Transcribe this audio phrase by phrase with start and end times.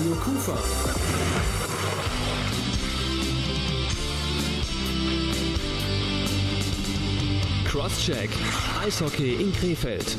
[0.00, 0.56] Radio Kufa.
[7.66, 8.30] Crosscheck.
[8.82, 10.16] Eishockey in Krefeld.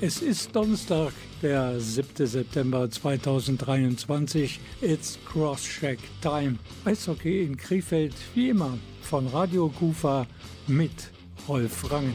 [0.00, 1.12] Es ist Donnerstag,
[1.42, 2.26] der 7.
[2.28, 4.60] September 2023.
[4.82, 6.58] It's Crosscheck Time.
[6.84, 10.28] Eishockey in Krefeld, wie immer, von Radio Kufa
[10.68, 11.10] mit
[11.48, 12.14] Rolf Rangen.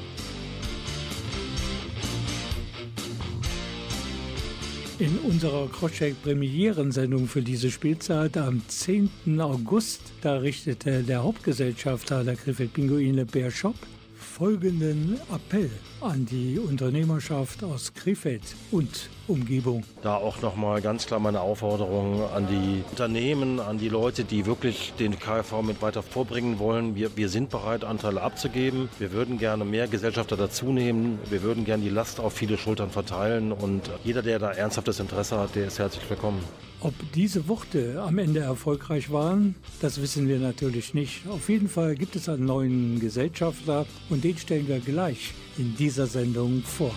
[5.02, 9.10] In unserer Crosscheck-Premierensendung für diese Spielzeit am 10.
[9.40, 13.74] August, da richtete der Hauptgesellschafter der Krefeld Pinguine Bär Shop
[14.16, 18.41] folgenden Appell an die Unternehmerschaft aus Krefeld
[18.72, 19.84] und Umgebung.
[20.02, 24.94] Da auch nochmal ganz klar meine Aufforderung an die Unternehmen, an die Leute, die wirklich
[24.98, 26.96] den KfV mit weiter vorbringen wollen.
[26.96, 28.90] Wir, wir sind bereit, Anteile abzugeben.
[28.98, 31.20] Wir würden gerne mehr Gesellschafter dazunehmen.
[31.29, 33.52] Wir würden gerne die Last auf viele Schultern verteilen.
[33.52, 36.44] Und jeder, der da ernsthaftes Interesse hat, der ist herzlich willkommen.
[36.84, 41.27] Ob diese Worte am Ende erfolgreich waren, das wissen wir natürlich nicht.
[41.29, 46.07] Auf jeden Fall gibt es einen neuen Gesellschafter und den stellen wir gleich in dieser
[46.07, 46.94] Sendung vor.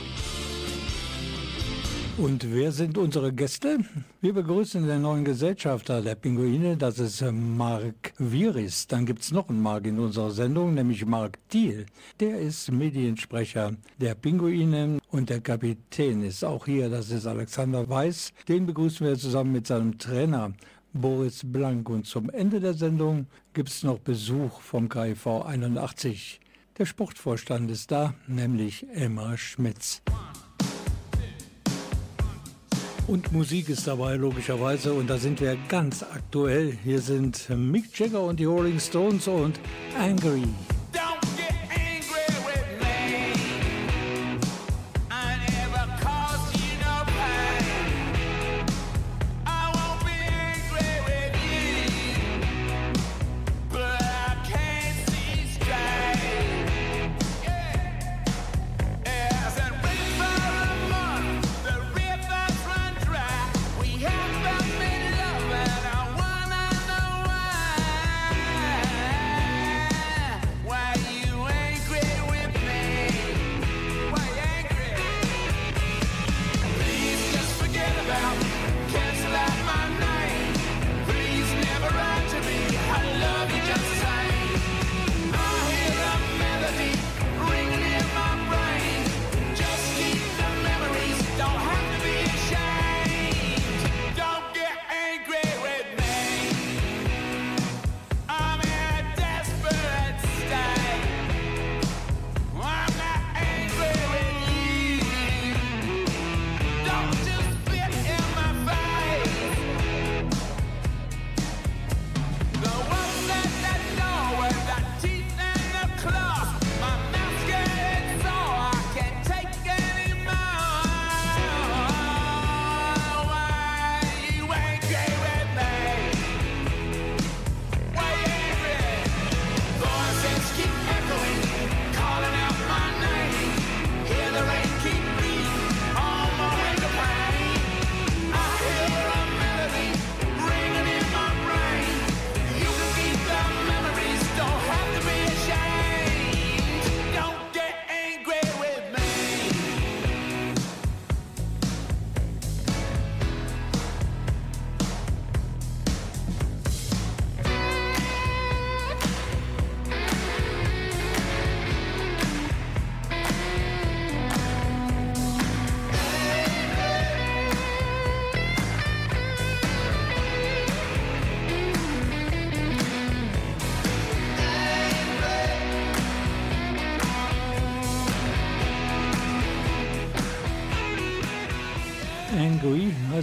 [2.16, 3.78] Und wer sind unsere Gäste?
[4.20, 8.86] Wir begrüßen den neuen Gesellschafter der Pinguine, das ist äh, Marc Viris.
[8.86, 11.86] Dann gibt es noch einen Marc in unserer Sendung, nämlich Marc Thiel.
[12.20, 18.32] Der ist Mediensprecher der Pinguine und der Kapitän ist auch hier, das ist Alexander Weiß.
[18.46, 20.52] Den begrüßen wir zusammen mit seinem Trainer
[20.92, 21.88] Boris Blank.
[21.90, 26.40] Und zum Ende der Sendung gibt es noch Besuch vom KIV 81.
[26.76, 30.02] Der Sportvorstand ist da, nämlich Elmar Schmitz.
[33.06, 36.76] Und Musik ist dabei logischerweise und da sind wir ganz aktuell.
[36.82, 39.60] Hier sind Mick Jagger und die Rolling Stones und
[39.96, 40.48] Angry.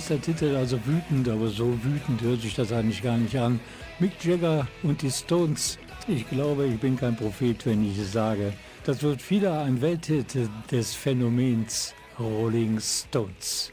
[0.02, 3.60] Heißt der Titel also wütend, aber so wütend hört sich das eigentlich gar nicht an.
[4.00, 5.78] Mick Jagger und die Stones.
[6.08, 8.52] Ich glaube, ich bin kein Prophet, wenn ich es sage.
[8.84, 13.72] Das wird wieder ein Welthit des Phänomens Rolling Stones.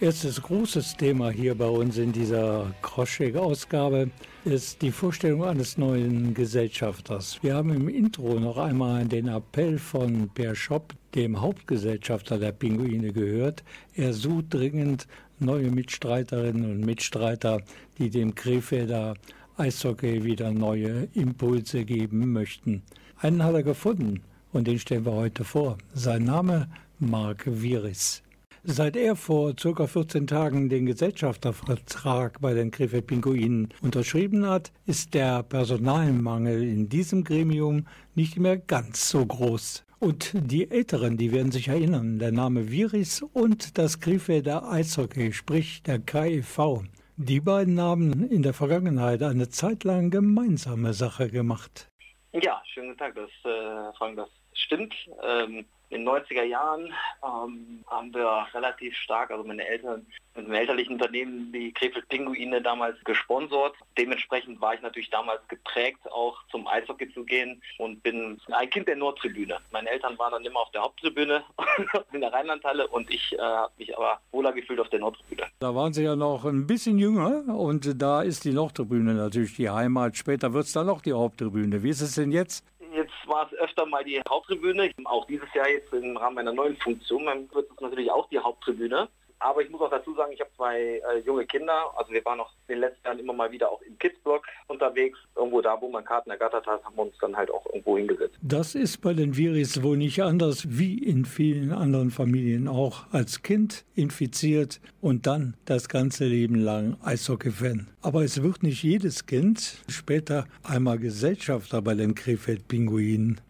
[0.00, 4.10] Erstes großes Thema hier bei uns in dieser Kroschek-Ausgabe
[4.44, 7.38] ist die Vorstellung eines neuen Gesellschafters.
[7.42, 13.12] Wir haben im Intro noch einmal den Appell von Per Schopp, dem Hauptgesellschafter der Pinguine,
[13.12, 13.62] gehört.
[13.94, 15.06] Er sucht dringend
[15.40, 17.62] neue Mitstreiterinnen und Mitstreiter,
[17.98, 19.14] die dem Krefelder
[19.56, 22.82] Eishockey wieder neue Impulse geben möchten.
[23.16, 25.78] Einen hat er gefunden und den stellen wir heute vor.
[25.94, 26.68] Sein Name
[26.98, 28.22] Marc Viris.
[28.64, 29.86] Seit er vor ca.
[29.86, 37.24] 14 Tagen den Gesellschaftervertrag bei den Krefeld Pinguinen unterschrieben hat, ist der Personalmangel in diesem
[37.24, 39.84] Gremium nicht mehr ganz so groß.
[40.00, 45.82] Und die Älteren, die werden sich erinnern, der Name Viris und das Krefelder Eishockey, sprich
[45.82, 46.84] der KEV.
[47.16, 51.88] Die beiden haben in der Vergangenheit eine Zeit lang gemeinsame Sache gemacht.
[52.32, 54.94] Ja, schönen Tag, das, äh, Frank, das stimmt.
[55.24, 56.92] Ähm, in den 90er Jahren
[57.24, 60.06] ähm, haben wir relativ stark, also meine Eltern
[60.38, 63.74] mit einem elterlichen Unternehmen die Krefeld Pinguine damals gesponsert.
[63.96, 68.86] Dementsprechend war ich natürlich damals geprägt, auch zum Eishockey zu gehen und bin ein Kind
[68.86, 69.58] der Nordtribüne.
[69.72, 71.42] Meine Eltern waren dann immer auf der Haupttribüne
[72.12, 75.48] in der Rheinlandhalle und ich äh, habe mich aber wohler gefühlt auf der Nordtribüne.
[75.58, 79.70] Da waren Sie ja noch ein bisschen jünger und da ist die Nordtribüne natürlich die
[79.70, 80.16] Heimat.
[80.16, 81.82] Später wird es dann noch die Haupttribüne.
[81.82, 82.64] Wie ist es denn jetzt?
[83.08, 84.90] Jetzt war es öfter mal die Haupttribüne.
[85.04, 89.08] Auch dieses Jahr jetzt im Rahmen meiner neuen Funktion wird es natürlich auch die Haupttribüne.
[89.40, 91.92] Aber ich muss auch dazu sagen, ich habe zwei äh, junge Kinder.
[91.96, 95.18] Also wir waren auch in den letzten Jahren immer mal wieder auch im Kidsblock unterwegs.
[95.36, 98.36] Irgendwo da, wo man Karten ergattert hat, haben wir uns dann halt auch irgendwo hingesetzt.
[98.42, 103.04] Das ist bei den Viris wohl nicht anders wie in vielen anderen Familien auch.
[103.12, 107.88] Als Kind infiziert und dann das ganze Leben lang Eishockey-Fan.
[108.02, 113.40] Aber es wird nicht jedes Kind später einmal Gesellschafter bei den Krefeld-Pinguinen.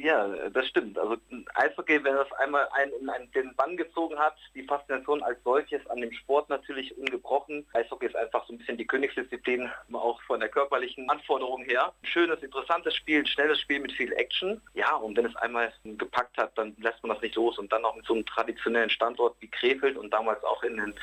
[0.00, 0.98] Ja, das stimmt.
[0.98, 1.16] Also
[1.54, 5.84] Eishockey, wenn das einmal einen in einen, den Bann gezogen hat, die Faszination als solches
[5.90, 7.66] an dem Sport natürlich ungebrochen.
[7.72, 11.92] Eishockey ist einfach so ein bisschen die Königsdisziplin, auch von der körperlichen Anforderung her.
[12.04, 14.60] Schönes, interessantes Spiel, schnelles Spiel mit viel Action.
[14.74, 17.58] Ja, und wenn es einmal gepackt hat, dann lässt man das nicht los.
[17.58, 20.94] Und dann auch mit so einem traditionellen Standort wie Krefeld und damals auch in den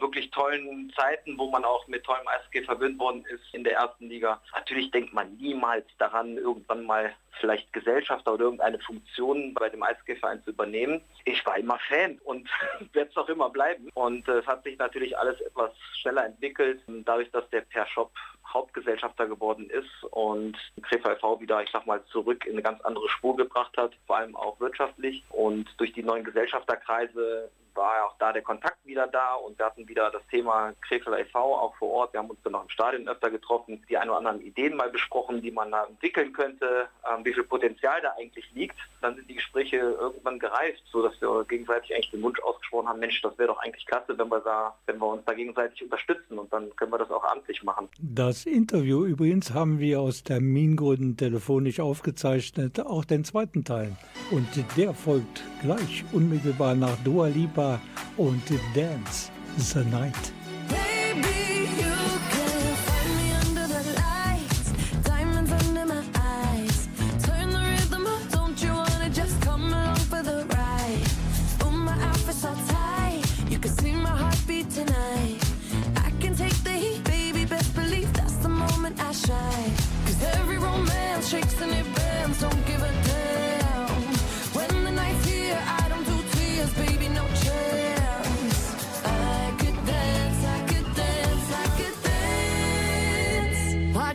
[0.00, 4.08] wirklich tollen Zeiten, wo man auch mit tollem Eishockey verwöhnt worden ist in der ersten
[4.08, 4.40] Liga.
[4.54, 10.42] Natürlich denkt man niemals daran, irgendwann mal vielleicht Gesellschafter oder irgendeine Funktion bei dem Eishockeyverein
[10.44, 11.00] zu übernehmen.
[11.24, 12.48] Ich war immer Fan und
[12.92, 13.90] werde es auch immer bleiben.
[13.94, 18.12] Und äh, es hat sich natürlich alles etwas schneller entwickelt, dadurch, dass der Per Shop
[18.54, 23.08] Hauptgesellschafter geworden ist und Krefeld V wieder, ich sag mal, zurück in eine ganz andere
[23.08, 25.24] Spur gebracht hat, vor allem auch wirtschaftlich.
[25.30, 29.88] Und durch die neuen Gesellschafterkreise war auch da der Kontakt wieder da und wir hatten
[29.88, 31.38] wieder das Thema Krefeld e.V.
[31.38, 32.12] auch vor Ort.
[32.12, 34.90] Wir haben uns dann auch im Stadion öfter getroffen, die ein oder anderen Ideen mal
[34.90, 38.76] besprochen, die man da entwickeln könnte, ähm, wie viel Potenzial da eigentlich liegt.
[39.00, 43.20] Dann sind die Gespräche irgendwann gereift, sodass wir gegenseitig eigentlich den Wunsch ausgesprochen haben, Mensch,
[43.22, 46.52] das wäre doch eigentlich klasse, wenn wir da, wenn wir uns da gegenseitig unterstützen und
[46.52, 47.88] dann können wir das auch amtlich machen.
[47.98, 53.96] Das Interview übrigens haben wir aus Termingründen telefonisch aufgezeichnet, auch den zweiten Teil.
[54.30, 54.46] Und
[54.76, 57.80] der folgt gleich unmittelbar nach Dua Lipa
[58.16, 58.42] und
[58.74, 60.43] Dance the Night.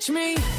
[0.10, 0.59] me.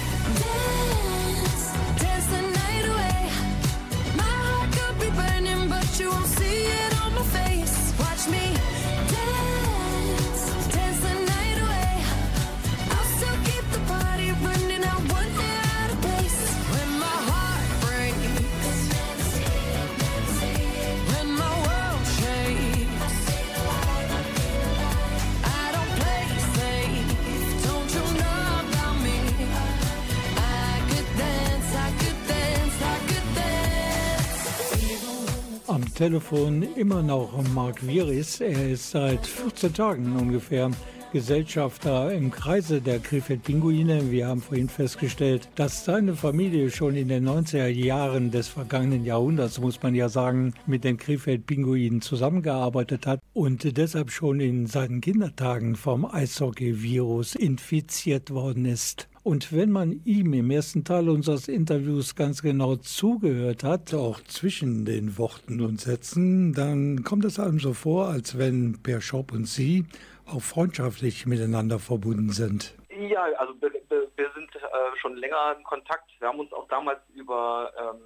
[36.01, 38.41] Telefon immer noch Marc Viris.
[38.41, 40.71] Er ist seit 14 Tagen ungefähr
[41.13, 44.09] Gesellschafter im Kreise der Krefeld-Pinguine.
[44.09, 49.59] Wir haben vorhin festgestellt, dass seine Familie schon in den 90er Jahren des vergangenen Jahrhunderts,
[49.59, 55.75] muss man ja sagen, mit den Krefeld-Pinguinen zusammengearbeitet hat und deshalb schon in seinen Kindertagen
[55.75, 59.07] vom Eishockey-Virus infiziert worden ist.
[59.23, 64.83] Und wenn man ihm im ersten Teil unseres Interviews ganz genau zugehört hat, auch zwischen
[64.83, 69.45] den Worten und Sätzen, dann kommt es einem so vor, als wenn Per Schopp und
[69.45, 69.85] Sie
[70.25, 72.75] auch freundschaftlich miteinander verbunden sind.
[72.89, 76.09] Ja, also wir, wir sind äh, schon länger in Kontakt.
[76.19, 78.01] Wir haben uns auch damals über ähm,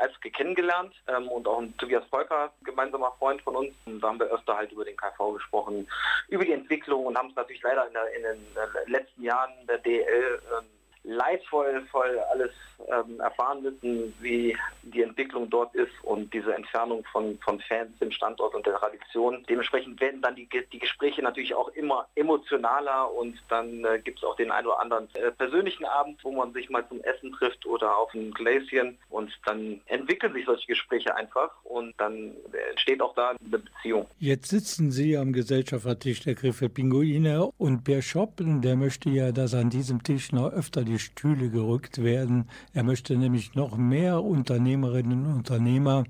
[0.00, 3.74] Eishockey kennengelernt ähm, und auch ein Tobias Volker, gemeinsamer Freund von uns.
[3.84, 5.88] Und da haben wir öfter halt über den KV gesprochen,
[6.28, 9.52] über die Entwicklung und haben es natürlich leider in, der, in, den äh, letzten Jahren
[9.68, 10.66] der DL ähm,
[11.06, 12.50] leidvoll voll alles
[12.88, 14.56] ähm, erfahren müssen, wie
[14.96, 19.44] die Entwicklung dort ist und diese Entfernung von, von Fans, dem Standort und der Tradition.
[19.48, 24.24] Dementsprechend werden dann die, die Gespräche natürlich auch immer emotionaler und dann äh, gibt es
[24.24, 27.66] auch den einen oder anderen äh, persönlichen Abend, wo man sich mal zum Essen trifft
[27.66, 32.32] oder auf ein Gläschen und dann entwickeln sich solche Gespräche einfach und dann
[32.70, 34.06] entsteht auch da eine Beziehung.
[34.18, 39.54] Jetzt sitzen Sie am Gesellschaftertisch der Griffe Pinguine und Per Schopp, der möchte ja, dass
[39.54, 42.48] an diesem Tisch noch öfter die Stühle gerückt werden.
[42.72, 44.22] Er möchte nämlich noch mehr
[44.86, 46.04] Unternehmerinnen und Unternehmer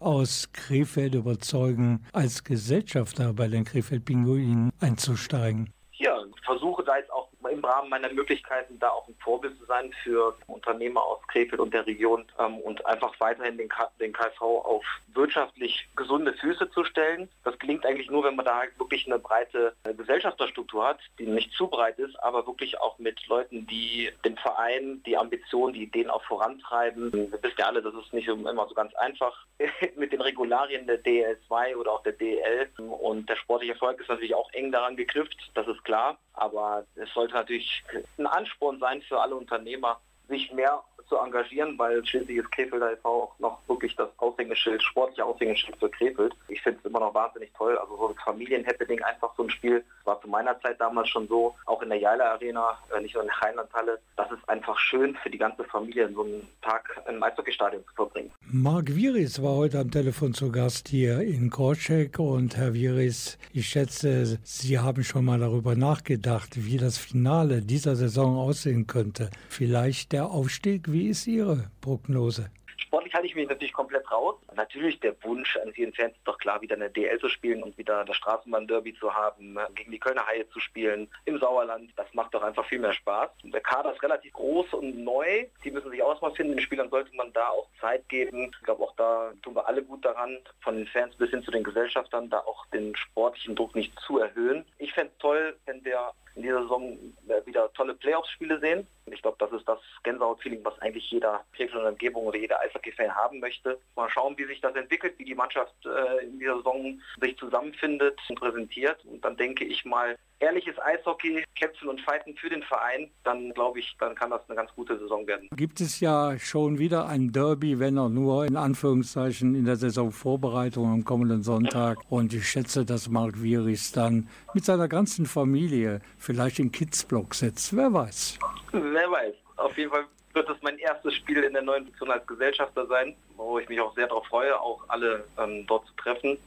[0.00, 5.72] aus Krefeld überzeugen, als Gesellschafter bei den Krefeld Pinguinen einzusteigen.
[5.92, 7.11] Ja, versuche da jetzt
[7.52, 11.72] im Rahmen meiner Möglichkeiten da auch ein Vorbild zu sein für Unternehmer aus Krefeld und
[11.72, 13.68] der Region ähm, und einfach weiterhin den,
[14.00, 17.28] den KV auf wirtschaftlich gesunde Füße zu stellen.
[17.44, 21.26] Das gelingt eigentlich nur, wenn man da halt wirklich eine breite äh, Gesellschafterstruktur hat, die
[21.26, 25.84] nicht zu breit ist, aber wirklich auch mit Leuten, die den Verein, die Ambitionen, die
[25.84, 27.12] Ideen auch vorantreiben.
[27.12, 29.46] Wir wissen ja alle, das ist nicht immer so ganz einfach
[29.96, 34.34] mit den Regularien der DL2 oder auch der DL und der sportliche Erfolg ist natürlich
[34.34, 37.84] auch eng daran geknüpft, das ist klar, aber es sollte natürlich
[38.18, 43.08] ein Ansporn sein für alle Unternehmer, sich mehr zu engagieren, weil schließlich ist Krefeld e.V.
[43.08, 46.34] auch noch wirklich das Aushängeschild, sportliche Aushängeschild für Krefeld.
[46.48, 47.76] Ich finde es immer noch wahnsinnig toll.
[47.78, 51.54] Also so ein Familienhappening, einfach so ein Spiel, war zu meiner Zeit damals schon so,
[51.66, 53.98] auch in der Jaila Arena, äh, nicht nur in der Rheinlandhalle.
[54.16, 58.30] Das ist einfach schön für die ganze Familie, so einen Tag im Eishockeystadion zu verbringen.
[58.42, 63.68] Marc Viris war heute am Telefon zu Gast hier in Korczek und Herr Viris, ich
[63.68, 69.30] schätze, Sie haben schon mal darüber nachgedacht, wie das Finale dieser Saison aussehen könnte.
[69.48, 72.50] Vielleicht der Aufstieg, wie ist Ihre Prognose?
[72.82, 74.36] Sportlich halte ich mich natürlich komplett raus.
[74.54, 77.78] Natürlich der Wunsch eines jeden Fans ist doch klar, wieder eine DL zu spielen und
[77.78, 81.90] wieder das Straßenbahn-Derby zu haben, gegen die Kölner Haie zu spielen, im Sauerland.
[81.96, 83.30] Das macht doch einfach viel mehr Spaß.
[83.44, 85.46] Der Kader ist relativ groß und neu.
[85.64, 86.56] Die müssen sich mal finden.
[86.56, 88.50] Den Spielern sollte man da auch Zeit geben.
[88.58, 91.50] Ich glaube, auch da tun wir alle gut daran, von den Fans bis hin zu
[91.50, 94.64] den Gesellschaftern, da auch den sportlichen Druck nicht zu erhöhen.
[94.78, 96.98] Ich fände es toll, wenn wir in dieser Saison
[97.28, 98.86] äh, wieder tolle Playoffs-Spiele sehen.
[99.06, 103.14] Ich glaube, das ist das Gänsehaut-Feeling, was eigentlich jeder Krefeld und Umgebung oder jeder Eishockey-Fan
[103.14, 103.78] haben möchte.
[103.96, 108.18] Mal schauen, wie sich das entwickelt, wie die Mannschaft äh, in dieser Saison sich zusammenfindet
[108.28, 109.04] und präsentiert.
[109.04, 113.78] Und dann denke ich mal, ehrliches Eishockey, kämpfen und fighten für den Verein, dann glaube
[113.78, 115.48] ich, dann kann das eine ganz gute Saison werden.
[115.56, 120.92] Gibt es ja schon wieder ein Derby, wenn auch nur in Anführungszeichen in der Saisonvorbereitung
[120.92, 121.98] am kommenden Sonntag.
[122.10, 127.76] Und ich schätze, dass Mark Wieris dann mit seiner ganzen Familie vielleicht im Kidsblock sitzt.
[127.76, 128.38] Wer weiß.
[128.72, 129.34] Wer weiß.
[129.56, 133.14] Auf jeden Fall wird es mein erstes Spiel in der neuen Funktion als Gesellschafter sein,
[133.36, 136.38] wo ich mich auch sehr darauf freue, auch alle ähm, dort zu treffen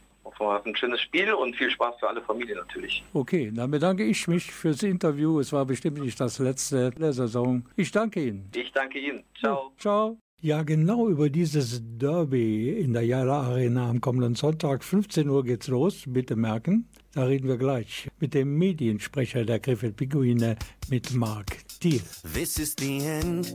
[0.66, 3.04] ein schönes Spiel und viel Spaß für alle Familien natürlich.
[3.14, 5.40] Okay, dann bedanke ich mich fürs Interview.
[5.40, 7.64] Es war bestimmt nicht das letzte der Saison.
[7.76, 8.50] Ich danke Ihnen.
[8.56, 9.24] Ich danke Ihnen.
[9.40, 9.72] Ciao.
[9.76, 10.18] Ja, ciao.
[10.42, 15.68] Ja, genau über dieses Derby in der Jala Arena am kommenden Sonntag, 15 Uhr geht's
[15.70, 16.88] los, bitte merken.
[17.14, 20.58] Da reden wir gleich mit dem Mediensprecher der Krefeld Pinguine,
[20.90, 22.02] mit Marc Thiel.
[22.24, 23.46] This is the end,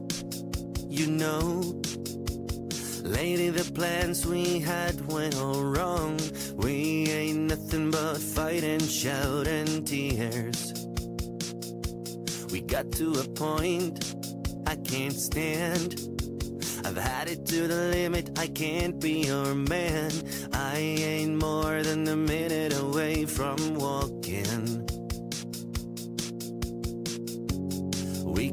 [0.87, 1.83] you know.
[3.03, 6.17] Lady, the plans we had went all wrong.
[6.55, 10.73] We ain't nothing but fight and shout and tears.
[12.53, 14.15] We got to a point
[14.65, 15.99] I can't stand.
[16.85, 20.13] I've had it to the limit, I can't be your man.
[20.53, 24.90] I ain't more than a minute away from walking.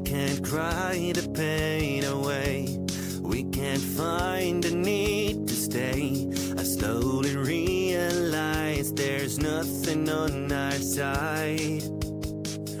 [0.08, 2.78] Can't cry the pain away.
[3.20, 6.26] We can't find the need to stay.
[6.56, 11.82] I slowly realize there's nothing on our side.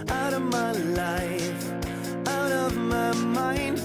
[0.08, 1.72] Out of my life,
[2.28, 3.77] out of my mind,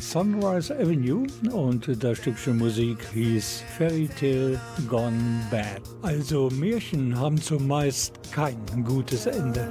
[0.00, 5.82] Sunrise Avenue und das Stückchen Musik hieß Fairy Tale Gone Bad.
[6.02, 9.70] Also Märchen haben zumeist kein gutes Ende.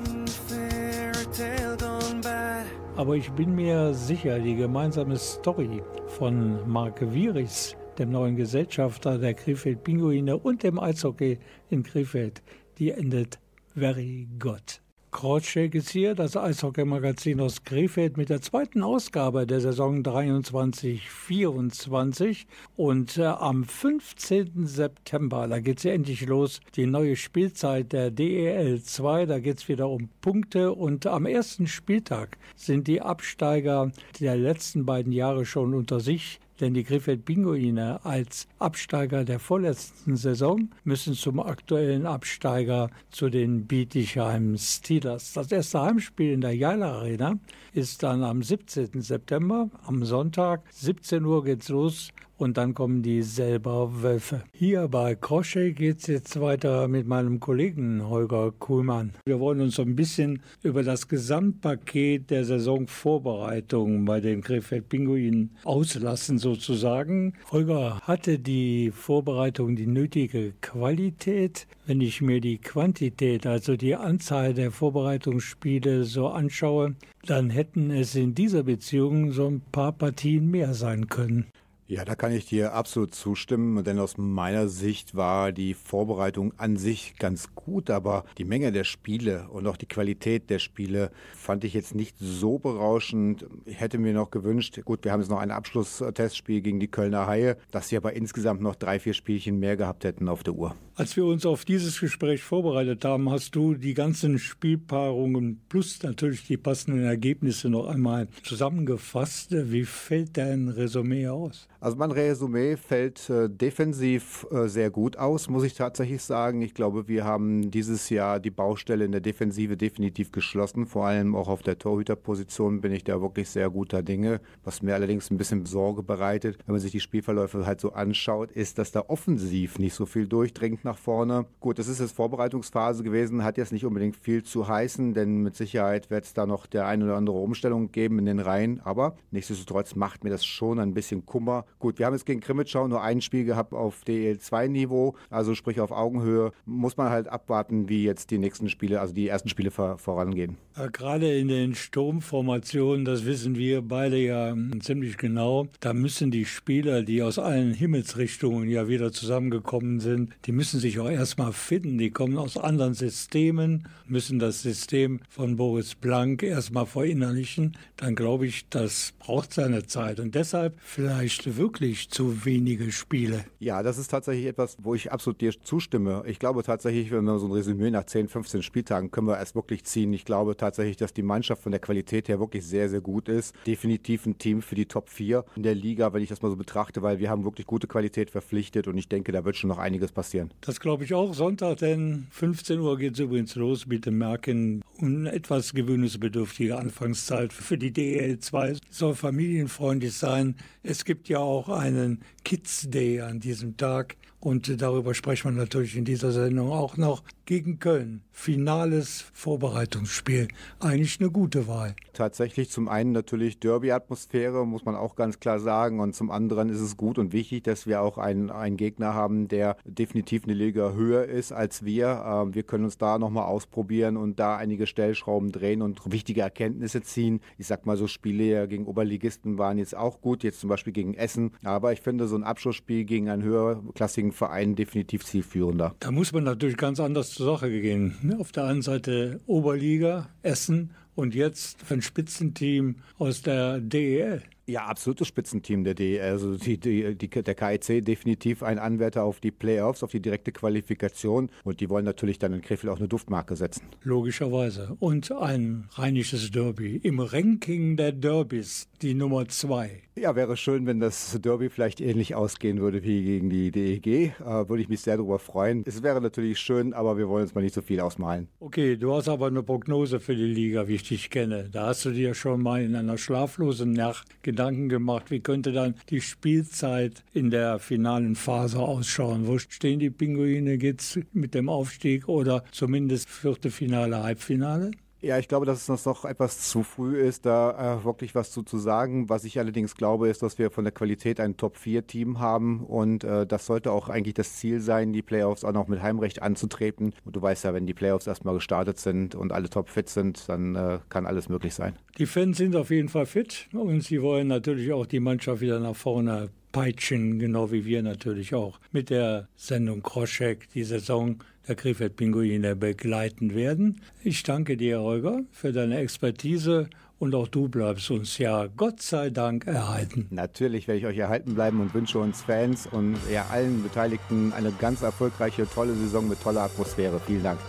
[2.96, 9.34] Aber ich bin mir sicher, die gemeinsame Story von Marc Wieris, dem neuen Gesellschafter der
[9.34, 12.42] Krefeld Pinguine und dem Eishockey in Krefeld,
[12.80, 13.40] die endet
[13.76, 14.82] very good.
[15.18, 22.46] Krautschek ist hier, das Eishockey-Magazin aus Krefeld mit der zweiten Ausgabe der Saison 23-24.
[22.76, 24.68] Und äh, am 15.
[24.68, 29.26] September, da geht es ja endlich los, die neue Spielzeit der DEL 2.
[29.26, 30.74] Da geht es wieder um Punkte.
[30.74, 36.74] Und am ersten Spieltag sind die Absteiger der letzten beiden Jahre schon unter sich denn
[36.74, 44.58] die Krefeld Pinguine als Absteiger der vorletzten Saison müssen zum aktuellen Absteiger zu den Bietigheim
[44.58, 45.34] Steelers.
[45.34, 47.40] Das erste Heimspiel in der Jaila Arena
[47.74, 49.02] ist dann am 17.
[49.02, 54.44] September, am Sonntag, 17 Uhr geht's los und dann kommen die selber Wölfe.
[54.54, 59.14] Hier bei Crochet geht es jetzt weiter mit meinem Kollegen Holger Kuhlmann.
[59.26, 65.52] Wir wollen uns so ein bisschen über das Gesamtpaket der Saisonvorbereitung bei den Krefeld Pinguinen
[65.64, 67.34] auslassen sozusagen.
[67.52, 71.68] Holger, hatte die Vorbereitung die nötige Qualität?
[71.86, 76.96] Wenn ich mir die Quantität, also die Anzahl der Vorbereitungsspiele so anschaue,
[77.26, 81.46] dann hätten es in dieser Beziehung so ein paar Partien mehr sein können.
[81.90, 86.76] Ja, da kann ich dir absolut zustimmen, denn aus meiner Sicht war die Vorbereitung an
[86.76, 91.64] sich ganz gut, aber die Menge der Spiele und auch die Qualität der Spiele fand
[91.64, 93.46] ich jetzt nicht so berauschend.
[93.64, 97.26] Ich hätte mir noch gewünscht, gut, wir haben jetzt noch ein Abschlusstestspiel gegen die Kölner
[97.26, 100.76] Haie, dass sie aber insgesamt noch drei, vier Spielchen mehr gehabt hätten auf der Uhr.
[100.96, 106.48] Als wir uns auf dieses Gespräch vorbereitet haben, hast du die ganzen Spielpaarungen plus natürlich
[106.48, 109.52] die passenden Ergebnisse noch einmal zusammengefasst.
[109.72, 111.70] Wie fällt dein Resümee aus?
[111.80, 116.64] Also mein Resümee fällt äh, defensiv äh, sehr gut aus, muss ich tatsächlich sagen.
[116.64, 120.88] Ich glaube, wir haben dieses Jahr die Baustelle in der Defensive definitiv geschlossen.
[120.88, 124.42] Vor allem auch auf der Torhüterposition bin ich da wirklich sehr guter Dinge.
[124.64, 128.52] Was mir allerdings ein bisschen Sorge bereitet, wenn man sich die Spielverläufe halt so anschaut,
[128.52, 131.46] ist, dass da offensiv nicht so viel durchdringt nach vorne.
[131.60, 135.56] Gut, das ist jetzt Vorbereitungsphase gewesen, hat jetzt nicht unbedingt viel zu heißen, denn mit
[135.56, 138.82] Sicherheit wird es da noch der ein oder andere Umstellung geben in den Reihen.
[138.84, 141.67] Aber nichtsdestotrotz macht mir das schon ein bisschen Kummer.
[141.80, 145.92] Gut, wir haben jetzt gegen Krimitschau nur ein Spiel gehabt auf DL2-Niveau, also sprich auf
[145.92, 146.52] Augenhöhe.
[146.66, 150.58] Muss man halt abwarten, wie jetzt die nächsten Spiele, also die ersten Spiele vor, vorangehen.
[150.76, 156.46] Ja, Gerade in den Sturmformationen, das wissen wir beide ja ziemlich genau, da müssen die
[156.46, 161.98] Spieler, die aus allen Himmelsrichtungen ja wieder zusammengekommen sind, die müssen sich auch erstmal finden.
[161.98, 167.78] Die kommen aus anderen Systemen, müssen das System von Boris Blank erstmal verinnerlichen.
[167.98, 170.20] Dann glaube ich, das braucht seine Zeit.
[170.20, 173.44] Und deshalb vielleicht wirklich zu wenige Spiele.
[173.60, 176.24] Ja, das ist tatsächlich etwas, wo ich absolut dir zustimme.
[176.28, 179.56] Ich glaube tatsächlich, wenn wir so ein Resümee nach 10, 15 Spieltagen können wir erst
[179.56, 180.14] wirklich ziehen.
[180.14, 183.56] Ich glaube tatsächlich, dass die Mannschaft von der Qualität her wirklich sehr, sehr gut ist.
[183.66, 186.56] Definitiv ein Team für die Top 4 in der Liga, wenn ich das mal so
[186.56, 189.80] betrachte, weil wir haben wirklich gute Qualität verpflichtet und ich denke, da wird schon noch
[189.80, 190.52] einiges passieren.
[190.62, 191.34] Das glaube ich auch.
[191.34, 194.82] Sonntag, denn 15 Uhr geht es übrigens los mit dem Merken.
[195.00, 200.56] Eine etwas gewöhnungsbedürftige Anfangszeit für die DEL 2 soll familienfreundlich sein.
[200.84, 204.18] Es gibt ja auch einen Kids Day an diesem Tag.
[204.40, 208.22] Und darüber sprechen wir natürlich in dieser Sendung auch noch gegen Köln.
[208.32, 210.48] Finales Vorbereitungsspiel.
[210.80, 211.96] Eigentlich eine gute Wahl.
[212.14, 216.00] Tatsächlich zum einen natürlich Derby-Atmosphäre, muss man auch ganz klar sagen.
[216.00, 219.48] Und zum anderen ist es gut und wichtig, dass wir auch einen, einen Gegner haben,
[219.48, 222.24] der definitiv eine Liga höher ist als wir.
[222.28, 227.02] Ähm, wir können uns da nochmal ausprobieren und da einige Stellschrauben drehen und wichtige Erkenntnisse
[227.02, 227.40] ziehen.
[227.58, 231.16] Ich sag mal so, Spiele gegen Oberligisten waren jetzt auch gut, jetzt zum Beispiel gegen
[231.16, 231.52] Essen.
[231.64, 235.96] Aber ich finde so ein Abschlussspiel gegen einen höherklassigen Verein definitiv zielführender.
[236.00, 238.16] Da muss man natürlich ganz anders zur Sache gehen.
[238.22, 238.40] Ne?
[238.40, 244.44] Auf der einen Seite Oberliga, Essen und jetzt ein Spitzenteam aus der DEL.
[244.68, 246.22] Ja, absolutes Spitzenteam der DEL.
[246.22, 250.52] Also die, die, die, der KIC definitiv ein Anwärter auf die Playoffs, auf die direkte
[250.52, 251.50] Qualifikation.
[251.64, 253.84] Und die wollen natürlich dann in Krefeld auch eine Duftmarke setzen.
[254.04, 254.96] Logischerweise.
[255.00, 260.02] Und ein rheinisches Derby im Ranking der Derbys, die Nummer zwei.
[260.16, 264.08] Ja, wäre schön, wenn das Derby vielleicht ähnlich ausgehen würde wie gegen die DEG.
[264.08, 264.34] Äh,
[264.70, 265.84] würde ich mich sehr darüber freuen.
[265.86, 268.48] Es wäre natürlich schön, aber wir wollen uns mal nicht so viel ausmalen.
[268.60, 271.70] Okay, du hast aber eine Prognose für die Liga, wie ich dich kenne.
[271.72, 275.96] Da hast du dir schon mal in einer schlaflosen Nacht Gedanken gemacht, wie könnte dann
[276.10, 279.48] die Spielzeit in der finalen Phase ausschauen?
[279.48, 280.78] Wo stehen die Pinguine?
[280.78, 284.92] Geht's mit dem Aufstieg oder zumindest vierte Finale, Halbfinale?
[285.20, 288.62] Ja, ich glaube, dass es noch etwas zu früh ist, da äh, wirklich was zu,
[288.62, 289.30] zu sagen.
[289.30, 293.48] Was ich allerdings glaube, ist, dass wir von der Qualität ein Top-4-Team haben und äh,
[293.48, 297.14] das sollte auch eigentlich das Ziel sein, die Playoffs auch noch mit Heimrecht anzutreten.
[297.26, 300.76] Und du weißt ja, wenn die Playoffs erstmal gestartet sind und alle top-fit sind, dann
[300.76, 301.96] äh, kann alles möglich sein.
[302.20, 305.80] Die Fans sind auf jeden Fall fit und sie wollen natürlich auch die Mannschaft wieder
[305.80, 308.80] nach vorne peitschen, genau wie wir natürlich auch.
[308.92, 314.02] Mit der Sendung Kroschek die Saison der Krefeld-Pinguine begleiten werden.
[314.24, 319.30] Ich danke dir, Holger, für deine Expertise und auch du bleibst uns ja Gott sei
[319.30, 320.28] Dank erhalten.
[320.30, 324.72] Natürlich werde ich euch erhalten bleiben und wünsche uns Fans und ja allen Beteiligten eine
[324.72, 327.20] ganz erfolgreiche, tolle Saison mit toller Atmosphäre.
[327.26, 327.60] Vielen Dank.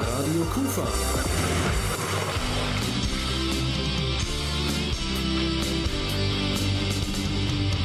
[0.00, 0.86] Radio Kufa.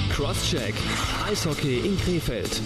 [0.09, 0.75] Crosscheck.
[1.27, 2.61] Eishockey in Krefeld.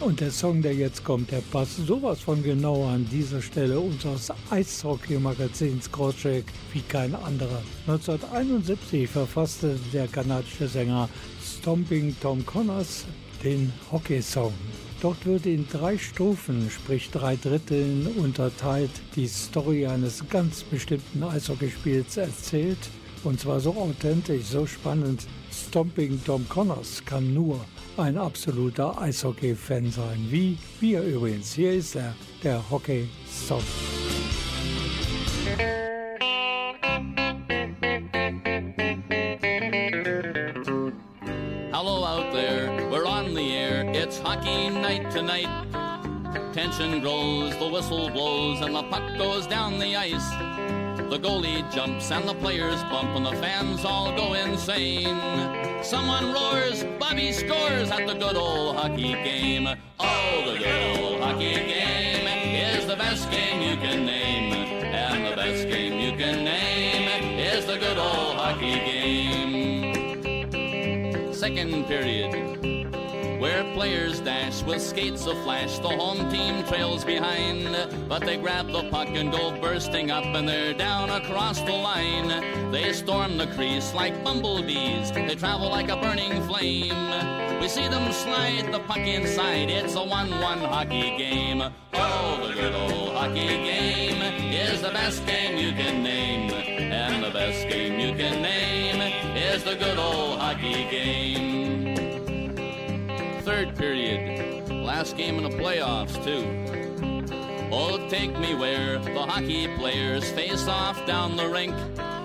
[0.00, 4.32] Und der Song, der jetzt kommt, der passt sowas von genau an dieser Stelle unseres
[4.48, 7.62] Eishockey-Magazins Crosscheck wie kein anderer.
[7.86, 11.06] 1971 verfasste der kanadische Sänger
[11.44, 13.04] Stomping Tom Connors
[13.44, 14.54] den Hockey-Song.
[15.02, 22.16] Dort wird in drei Strophen, sprich drei Dritteln, unterteilt die Story eines ganz bestimmten Eishockeyspiels
[22.16, 22.78] erzählt.
[23.22, 25.26] Und zwar so authentisch, so spannend.
[25.52, 27.60] Stomping Tom Connors kann nur
[28.00, 31.52] ein absoluter Eishockey-Fan sein, wie wir übrigens.
[31.52, 33.62] Hier ist er, der Hockey-Song.
[41.72, 43.84] Hello out there, we're on the air.
[43.94, 45.48] It's hockey night tonight.
[46.52, 50.30] Tension grows, the whistle blows, and the puck goes down the ice.
[51.10, 55.59] The goalie jumps and the players bump and the fans all go insane.
[55.82, 59.66] Someone roars, Bobby scores at the good old hockey game.
[59.98, 64.52] Oh, the good old hockey game is the best game you can name.
[64.52, 70.52] And the best game you can name is the good old hockey game.
[71.32, 72.79] Second period
[73.80, 75.80] players dash with skates aflash.
[75.80, 77.74] The home team trails behind,
[78.10, 82.28] but they grab the puck and go bursting up, and they're down across the line.
[82.70, 86.92] They storm the crease like bumblebees, they travel like a burning flame.
[87.58, 91.62] We see them slide the puck inside, it's a 1 1 hockey game.
[91.94, 94.20] Oh, the good old hockey game
[94.52, 99.00] is the best game you can name, and the best game you can name
[99.34, 101.49] is the good old hockey game
[105.00, 106.44] Last game in the playoffs, too.
[107.72, 111.74] Oh, take me where the hockey players face off down the rink.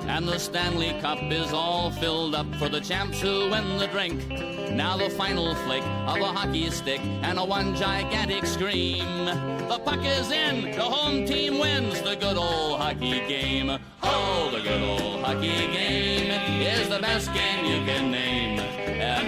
[0.09, 4.27] And the Stanley Cup is all filled up for the champs who win the drink.
[4.73, 9.23] Now the final flick of a hockey stick and a one gigantic scream.
[9.69, 13.71] The puck is in, the home team wins the good old hockey game.
[14.03, 16.29] Oh, the good old hockey game
[16.61, 18.44] is the best game you can name.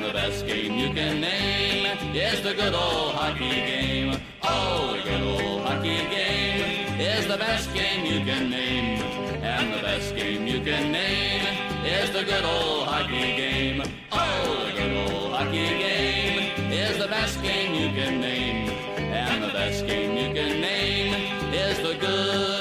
[0.07, 4.17] The best game you can name is the good old hockey game.
[4.41, 9.01] Oh, the good old hockey game is the best game you can name.
[9.43, 11.43] And the best game you can name
[11.83, 13.83] is the good old hockey game.
[14.13, 18.69] Oh, the good old hockey game is the best game you can name.
[19.11, 22.56] And the best game you can name is the good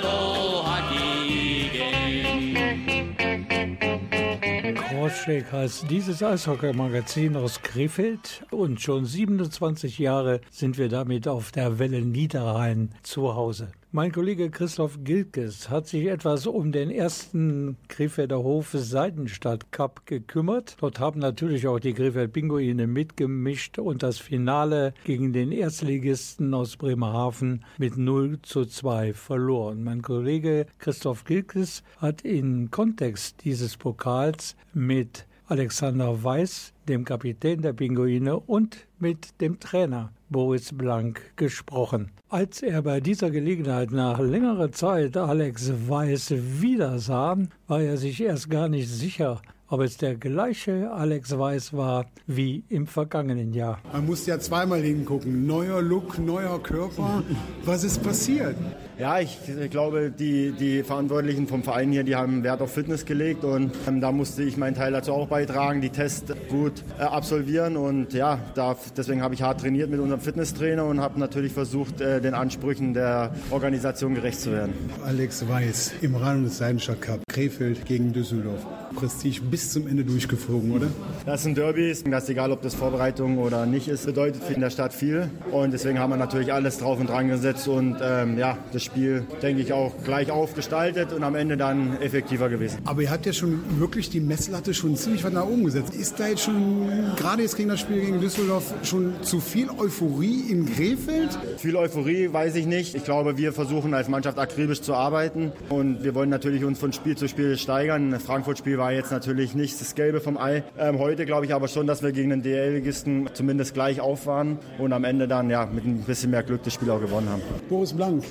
[5.06, 11.78] Crosscheck heißt dieses Eishockey-Magazin aus Krefeld und schon 27 Jahre sind wir damit auf der
[11.78, 13.70] Welle Niederrhein zu Hause.
[13.96, 20.76] Mein Kollege Christoph Gilkes hat sich etwas um den ersten Krefelder Hof Seidenstadt Cup gekümmert.
[20.78, 26.76] Dort haben natürlich auch die Krefeld Pinguine mitgemischt und das Finale gegen den Erstligisten aus
[26.76, 29.82] Bremerhaven mit 0 zu 2 verloren.
[29.82, 37.72] Mein Kollege Christoph Gilkes hat im Kontext dieses Pokals mit Alexander Weiß, dem Kapitän der
[37.72, 42.10] Pinguine und mit dem Trainer Boris Blank gesprochen.
[42.28, 48.50] Als er bei dieser Gelegenheit nach längerer Zeit Alex Weiß wiedersah, war er sich erst
[48.50, 53.78] gar nicht sicher, ob es der gleiche Alex Weiß war wie im vergangenen Jahr.
[53.92, 55.46] Man muss ja zweimal hingucken.
[55.46, 57.22] Neuer Look, neuer Körper.
[57.64, 58.56] Was ist passiert?
[58.98, 59.36] Ja, ich
[59.70, 64.00] glaube, die, die Verantwortlichen vom Verein hier, die haben Wert auf Fitness gelegt und ähm,
[64.00, 68.38] da musste ich meinen Teil dazu auch beitragen, die Tests gut äh, absolvieren und ja,
[68.54, 72.32] da, deswegen habe ich hart trainiert mit unserem Fitnesstrainer und habe natürlich versucht, äh, den
[72.32, 74.72] Ansprüchen der Organisation gerecht zu werden.
[75.04, 78.64] Alex Weiß im Rahmen des Seidenstadt Cup, Krefeld gegen Düsseldorf.
[78.94, 80.86] Prestige bis zum Ende durchgeflogen, oder?
[81.26, 84.94] Das sind Derbys, das egal ob das Vorbereitung oder nicht ist, bedeutet in der Stadt
[84.94, 88.85] viel und deswegen haben wir natürlich alles drauf und dran gesetzt und ähm, ja, das
[88.86, 92.78] Spiel, denke ich, auch gleich aufgestaltet und am Ende dann effektiver gewesen.
[92.84, 95.94] Aber ihr habt ja schon wirklich die Messlatte schon ziemlich weit nach oben gesetzt.
[95.94, 100.50] Ist da jetzt schon, gerade jetzt gegen das Spiel gegen Düsseldorf, schon zu viel Euphorie
[100.50, 101.38] in Krefeld?
[101.58, 102.94] Viel Euphorie weiß ich nicht.
[102.94, 106.92] Ich glaube, wir versuchen als Mannschaft akribisch zu arbeiten und wir wollen natürlich uns von
[106.92, 108.10] Spiel zu Spiel steigern.
[108.10, 110.62] Das Frankfurt-Spiel war jetzt natürlich nicht das Gelbe vom Ei.
[110.78, 114.58] Ähm, heute glaube ich aber schon, dass wir gegen den DL-Ligisten zumindest gleich auf waren
[114.78, 117.42] und am Ende dann ja mit ein bisschen mehr Glück das Spiel auch gewonnen haben.
[117.68, 118.24] Boris Blank,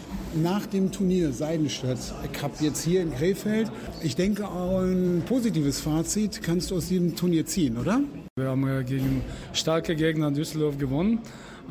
[0.45, 1.97] nach dem Turnier Seidenstadt
[2.34, 3.71] Cup jetzt hier in Krefeld,
[4.03, 8.01] ich denke auch ein positives Fazit kannst du aus diesem Turnier ziehen, oder?
[8.36, 11.17] Wir haben gegen starke Gegner Düsseldorf gewonnen.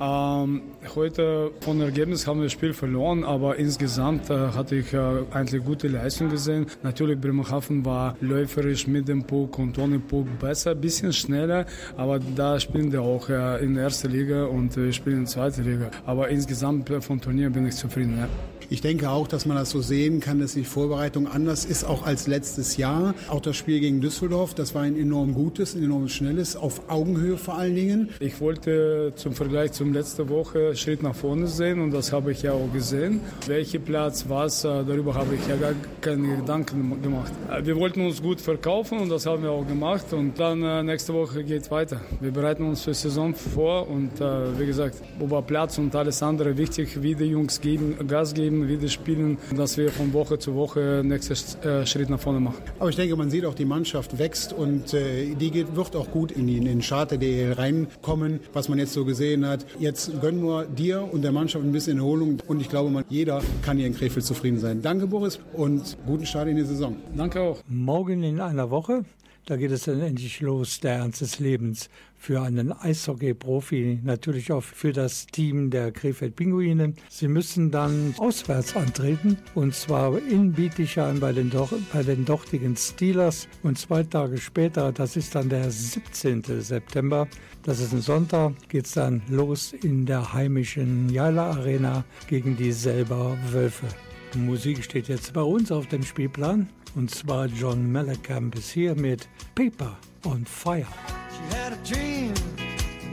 [0.00, 0.62] Ähm,
[0.96, 4.98] heute von Ergebnis haben wir das Spiel verloren, aber insgesamt äh, hatte ich äh,
[5.30, 6.66] eigentlich gute Leistung gesehen.
[6.82, 12.18] Natürlich Bremerhaven war läuferisch mit dem Puck und ohne Puck besser, ein bisschen schneller, aber
[12.18, 15.62] da spielen wir auch äh, in der ersten Liga und wir spielen in der zweiten
[15.62, 15.90] Liga.
[16.06, 18.18] Aber insgesamt äh, vom Turnier bin ich zufrieden.
[18.18, 18.28] Ja.
[18.70, 22.06] Ich denke auch, dass man das so sehen kann, dass die Vorbereitung anders ist, auch
[22.06, 23.14] als letztes Jahr.
[23.28, 27.36] Auch das Spiel gegen Düsseldorf, das war ein enorm gutes, ein enorm schnelles, auf Augenhöhe
[27.36, 28.08] vor allen Dingen.
[28.20, 32.40] Ich wollte zum Vergleich zum letzten Woche Schritt nach vorne sehen und das habe ich
[32.40, 33.20] ja auch gesehen.
[33.46, 37.30] Welcher Platz, was, darüber habe ich ja gar keine Gedanken gemacht.
[37.62, 41.44] Wir wollten uns gut verkaufen und das haben wir auch gemacht und dann nächste Woche
[41.44, 42.00] geht es weiter.
[42.18, 44.12] Wir bereiten uns für die Saison vor und
[44.58, 48.88] wie gesagt, über Platz und alles andere wichtig, wie die Jungs geben, Gas geben, wieder
[48.88, 52.62] spielen, dass wir von Woche zu Woche nächsten äh, Schritt nach vorne machen.
[52.78, 56.32] Aber ich denke, man sieht auch, die Mannschaft wächst und äh, die wird auch gut
[56.32, 59.66] in, die, in den Charter DL reinkommen, was man jetzt so gesehen hat.
[59.78, 63.42] Jetzt gönnen wir dir und der Mannschaft ein bisschen Erholung und ich glaube, man, jeder
[63.62, 64.82] kann hier in Krefeld zufrieden sein.
[64.82, 66.96] Danke, Boris, und guten Start in die Saison.
[67.16, 67.58] Danke auch.
[67.68, 69.04] Morgen in einer Woche
[69.46, 71.90] da geht es dann endlich los, der Ernst des Lebens.
[72.16, 76.94] Für einen Eishockey-Profi, natürlich auch für das Team der Krefeld Pinguine.
[77.10, 81.52] Sie müssen dann auswärts antreten und zwar in Bietigheim bei den,
[81.92, 83.46] bei den dortigen Steelers.
[83.62, 86.42] Und zwei Tage später, das ist dann der 17.
[86.60, 87.28] September,
[87.62, 92.72] das ist ein Sonntag, geht es dann los in der heimischen Jala Arena gegen die
[92.72, 93.88] Selber Wölfe.
[94.34, 96.68] Musik steht jetzt bei uns auf dem Spielplan.
[96.94, 100.86] Und zwar John Mellencamp ist hier mit Paper on Fire.
[101.30, 102.32] She had a dream,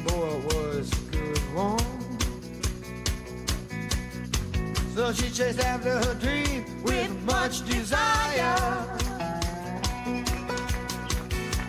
[0.05, 1.77] boy, was a good one.
[4.95, 8.55] So she chased after her dream with much desire.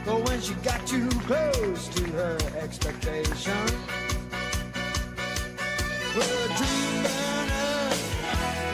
[0.04, 3.66] But when she got too close to her expectation,
[6.12, 7.04] dream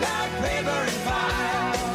[0.01, 1.88] like paper and fire.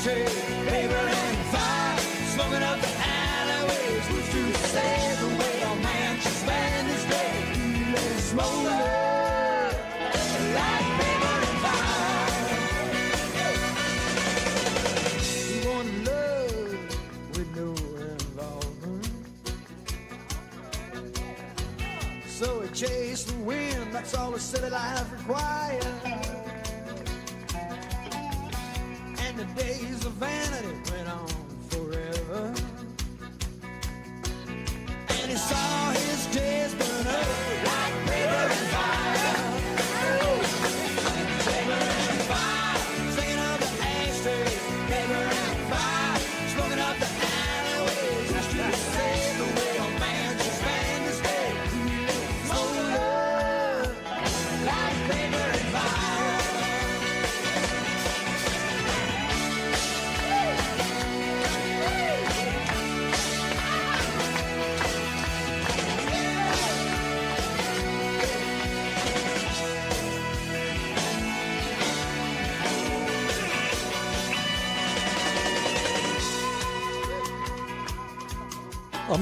[0.00, 0.24] ashtray,
[0.66, 1.98] paper and fire,
[2.32, 4.06] smoking up the alleyways.
[4.08, 7.92] Who's to say the way our man should spend his day?
[7.92, 8.64] Let's smoke
[10.54, 12.38] like paper and fire.
[15.52, 16.72] You want love
[17.36, 17.68] with no
[18.10, 19.12] involvement,
[22.26, 23.92] so it chased the wind.
[23.92, 26.39] That's all a city life requires
[29.40, 31.26] the days of vanity went on
[31.70, 32.54] forever.
[35.08, 37.79] And he saw his days burn up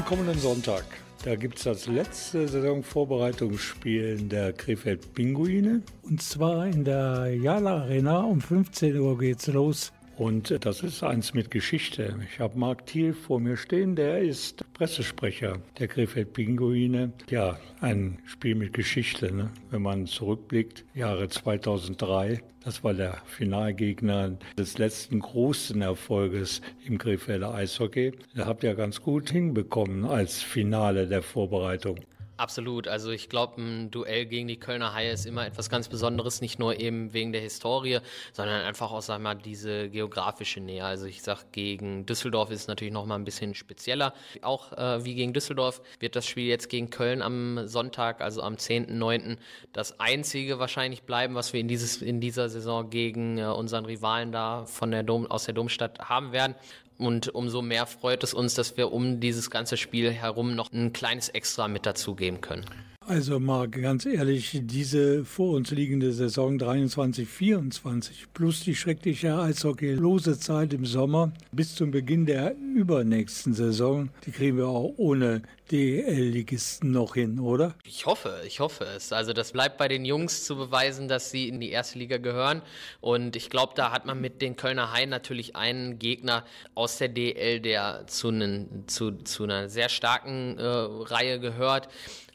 [0.08, 0.84] kommenden Sonntag,
[1.22, 5.82] da gibt es das letzte Saisonvorbereitungsspiel der Krefeld Pinguine.
[6.00, 8.20] Und zwar in der Jala Arena.
[8.20, 9.92] Um 15 Uhr geht's los.
[10.18, 12.16] Und äh, das ist eins mit Geschichte.
[12.30, 17.12] Ich habe Marc Thiel vor mir stehen, der ist Pressesprecher der Krefeld Pinguine.
[17.30, 19.50] Ja, ein Spiel mit Geschichte, ne?
[19.70, 20.84] wenn man zurückblickt.
[20.92, 28.12] Jahre 2003, das war der Finalgegner des letzten großen Erfolges im Krefelder Eishockey.
[28.34, 32.00] Da habt ihr ganz gut hinbekommen als Finale der Vorbereitung.
[32.38, 32.86] Absolut.
[32.86, 36.60] Also ich glaube, ein Duell gegen die Kölner Haie ist immer etwas ganz Besonderes, nicht
[36.60, 37.98] nur eben wegen der Historie,
[38.32, 40.84] sondern einfach auch, sag mal, diese geografische Nähe.
[40.84, 44.14] Also ich sag, gegen Düsseldorf ist es natürlich noch mal ein bisschen spezieller.
[44.40, 48.54] Auch äh, wie gegen Düsseldorf wird das Spiel jetzt gegen Köln am Sonntag, also am
[48.54, 49.36] 10.9.,
[49.72, 54.30] das einzige wahrscheinlich bleiben, was wir in, dieses, in dieser Saison gegen äh, unseren Rivalen
[54.30, 56.54] da von der Dom, aus der Domstadt haben werden.
[56.98, 60.92] Und umso mehr freut es uns, dass wir um dieses ganze Spiel herum noch ein
[60.92, 62.64] kleines Extra mit dazugeben können.
[63.08, 70.74] Also Marc, ganz ehrlich, diese vor uns liegende Saison 23-24 plus die schreckliche eishockeylose Zeit
[70.74, 75.40] im Sommer bis zum Beginn der übernächsten Saison, die kriegen wir auch ohne
[75.70, 77.74] DL-Ligisten noch hin, oder?
[77.84, 79.12] Ich hoffe, ich hoffe es.
[79.12, 82.62] Also das bleibt bei den Jungs zu beweisen, dass sie in die erste Liga gehören.
[83.00, 86.44] Und ich glaube, da hat man mit den Kölner Haien natürlich einen Gegner
[86.74, 91.88] aus der DL, der zu, einen, zu, zu einer sehr starken äh, Reihe gehört.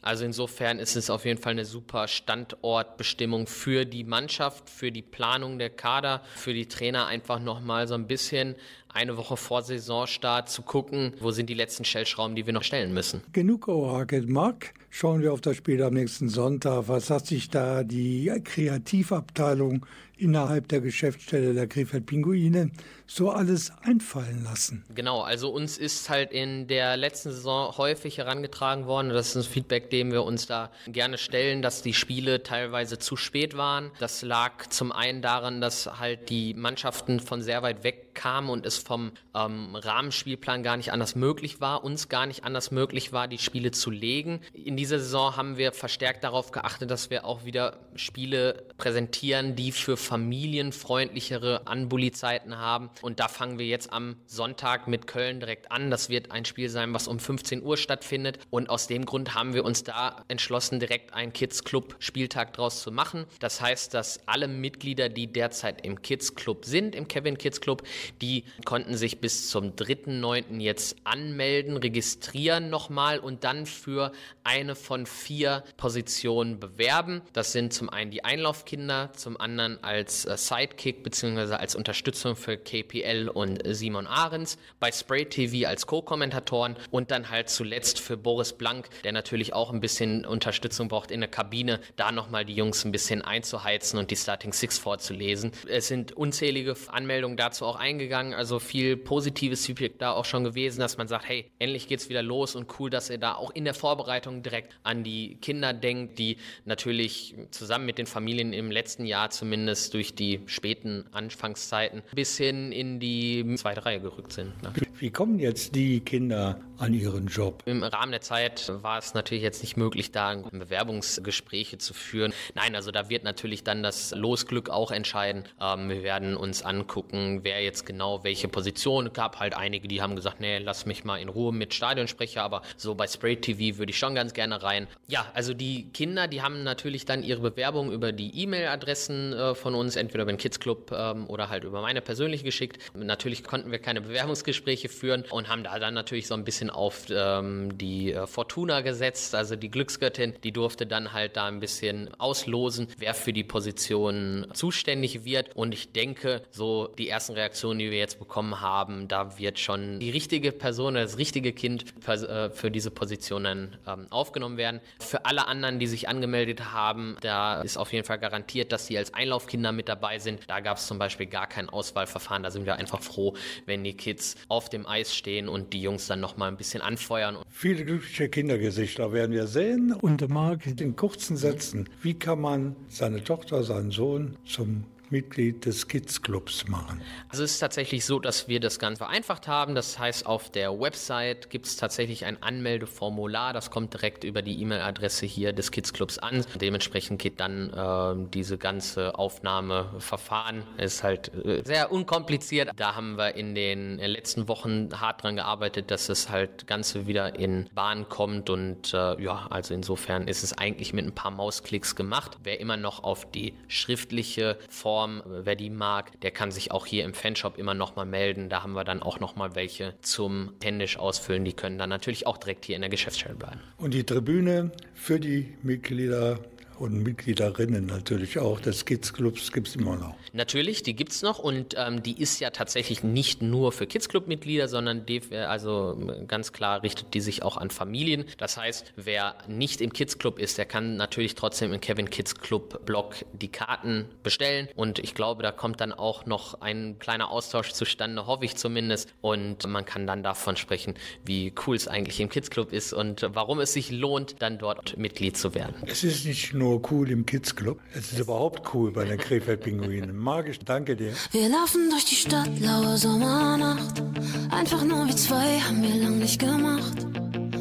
[0.04, 5.00] Also insofern ist es auf jeden Fall eine super Standortbestimmung für die Mannschaft, für die
[5.00, 8.54] Planung der Kader, für die Trainer einfach nochmal so ein bisschen
[8.90, 12.92] eine Woche vor Saisonstart zu gucken, wo sind die letzten Stellschrauben, die wir noch stellen
[12.92, 13.22] müssen.
[13.32, 14.74] Genug Orakel, Marc.
[14.90, 16.86] Schauen wir auf das Spiel am nächsten Sonntag.
[16.86, 19.86] Was hat sich da die Kreativabteilung
[20.16, 22.70] innerhalb der Geschäftsstelle der Krefeld Pinguine
[23.06, 24.84] so alles einfallen lassen?
[24.94, 29.50] Genau, also uns ist halt in der letzten Saison häufig herangetragen worden, das ist ein
[29.50, 33.90] Feedback, dem wir uns da gerne stellen, dass die Spiele teilweise zu spät waren.
[33.98, 38.64] Das lag zum einen daran, dass halt die Mannschaften von sehr weit weg kamen und
[38.64, 43.28] es vom ähm, Rahmenspielplan gar nicht anders möglich war, uns gar nicht anders möglich war,
[43.28, 44.40] die Spiele zu legen.
[44.52, 49.72] In dieser Saison haben wir verstärkt darauf geachtet, dass wir auch wieder Spiele präsentieren, die
[49.72, 52.90] für familienfreundlichere Anbully-Zeiten haben.
[53.02, 55.90] Und da fangen wir jetzt am Sonntag mit Köln direkt an.
[55.90, 58.38] Das wird ein Spiel sein, was um 15 Uhr stattfindet.
[58.50, 63.24] Und aus dem Grund haben wir uns da entschlossen, direkt einen Kids-Club-Spieltag draus zu machen.
[63.40, 67.82] Das heißt, dass alle Mitglieder, die derzeit im Kids-Club sind, im Kevin Kids Club,
[68.20, 70.60] die konnten sich bis zum 3.9.
[70.60, 74.12] jetzt anmelden, registrieren nochmal und dann für
[74.44, 77.22] eine von vier Positionen bewerben.
[77.32, 81.54] Das sind zum einen die Einlaufkinder, zum anderen als äh, Sidekick bzw.
[81.54, 87.48] als Unterstützung für KPL und Simon Ahrens, bei Spray TV als Co-Kommentatoren und dann halt
[87.48, 92.12] zuletzt für Boris Blank, der natürlich auch ein bisschen Unterstützung braucht in der Kabine, da
[92.12, 95.52] nochmal die Jungs ein bisschen einzuheizen und die Starting Six vorzulesen.
[95.68, 100.80] Es sind unzählige Anmeldungen dazu auch eingegangen, also viel positives Feedback da auch schon gewesen,
[100.80, 103.64] dass man sagt, hey, endlich geht's wieder los und cool, dass ihr da auch in
[103.64, 109.04] der Vorbereitung direkt an die Kinder denkt, die natürlich zusammen mit den Familien im letzten
[109.04, 114.62] Jahr zumindest durch die späten Anfangszeiten bis hin in die zweite Reihe gerückt sind.
[114.62, 114.72] Ne?
[114.98, 117.62] Wie kommen jetzt die Kinder an ihren Job?
[117.66, 122.32] Im Rahmen der Zeit war es natürlich jetzt nicht möglich, da Bewerbungsgespräche zu führen.
[122.54, 125.44] Nein, also da wird natürlich dann das Losglück auch entscheiden.
[125.60, 129.12] Ähm, wir werden uns angucken, wer jetzt genau welche welche Position.
[129.12, 132.62] Gab halt einige, die haben gesagt, nee, lass mich mal in Ruhe mit Stadionsprecher, aber
[132.76, 134.86] so bei Spray TV würde ich schon ganz gerne rein.
[135.06, 139.73] Ja, also die Kinder, die haben natürlich dann ihre Bewerbung über die E-Mail-Adressen äh, von
[139.74, 142.78] uns, entweder über den Kids Club ähm, oder halt über meine persönliche geschickt.
[142.94, 147.06] Natürlich konnten wir keine Bewerbungsgespräche führen und haben da dann natürlich so ein bisschen auf
[147.10, 152.12] ähm, die äh, Fortuna gesetzt, also die Glücksgöttin, die durfte dann halt da ein bisschen
[152.18, 155.56] auslosen, wer für die Position zuständig wird.
[155.56, 159.98] Und ich denke, so die ersten Reaktionen, die wir jetzt bekommen haben, da wird schon
[159.98, 164.80] die richtige Person, das richtige Kind äh, für diese Position dann ähm, aufgenommen werden.
[165.00, 168.98] Für alle anderen, die sich angemeldet haben, da ist auf jeden Fall garantiert, dass sie
[168.98, 170.40] als Einlaufkinder mit dabei sind.
[170.48, 172.42] Da gab es zum Beispiel gar kein Auswahlverfahren.
[172.42, 173.34] Da sind wir einfach froh,
[173.66, 176.82] wenn die Kids auf dem Eis stehen und die Jungs dann noch mal ein bisschen
[176.82, 177.38] anfeuern.
[177.48, 179.92] Viele glückliche Kindergesichter werden wir sehen.
[179.92, 185.88] Und Marc, in kurzen Sätzen, wie kann man seine Tochter, seinen Sohn zum Mitglied des
[185.88, 187.00] Kids Clubs machen?
[187.28, 189.74] Also es ist tatsächlich so, dass wir das Ganze vereinfacht haben.
[189.74, 193.52] Das heißt, auf der Website gibt es tatsächlich ein Anmeldeformular.
[193.52, 196.44] Das kommt direkt über die E-Mail-Adresse hier des Kids Clubs an.
[196.60, 200.64] Dementsprechend geht dann äh, diese ganze Aufnahmeverfahren.
[200.78, 202.70] Ist halt äh, sehr unkompliziert.
[202.76, 207.38] Da haben wir in den letzten Wochen hart dran gearbeitet, dass das halt Ganze wieder
[207.38, 208.50] in Bahn kommt.
[208.50, 212.38] Und äh, ja, also insofern ist es eigentlich mit ein paar Mausklicks gemacht.
[212.42, 214.93] Wer immer noch auf die schriftliche Form,
[215.26, 218.48] wer die mag, der kann sich auch hier im Fanshop immer noch mal melden.
[218.48, 221.44] Da haben wir dann auch noch mal welche zum händisch ausfüllen.
[221.44, 223.60] Die können dann natürlich auch direkt hier in der Geschäftsstelle bleiben.
[223.76, 226.38] Und die Tribüne für die Mitglieder
[226.78, 230.14] und Mitgliederinnen natürlich auch des Kids Clubs gibt es immer noch.
[230.32, 234.26] Natürlich, die gibt's noch und ähm, die ist ja tatsächlich nicht nur für Kids Club
[234.26, 238.24] Mitglieder, sondern die, äh, also äh, ganz klar richtet die sich auch an Familien.
[238.38, 242.34] Das heißt, wer nicht im Kids Club ist, der kann natürlich trotzdem im Kevin Kids
[242.34, 247.30] Club Blog die Karten bestellen und ich glaube, da kommt dann auch noch ein kleiner
[247.30, 250.94] Austausch zustande, hoffe ich zumindest und man kann dann davon sprechen,
[251.24, 254.96] wie cool es eigentlich im Kids Club ist und warum es sich lohnt, dann dort
[254.96, 255.74] Mitglied zu werden.
[255.86, 260.16] Es ist nicht nur cool im Kids Club, es ist überhaupt cool bei den Krefeld-Pinguinen.
[260.16, 261.12] Magisch, danke dir.
[261.32, 264.02] Wir laufen durch die Stadt, laue Sommernacht.
[264.50, 267.06] Einfach nur wie zwei haben wir lang nicht gemacht.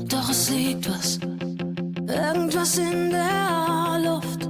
[0.08, 1.20] Doch es liegt was,
[2.08, 4.44] irgendwas in der Luft.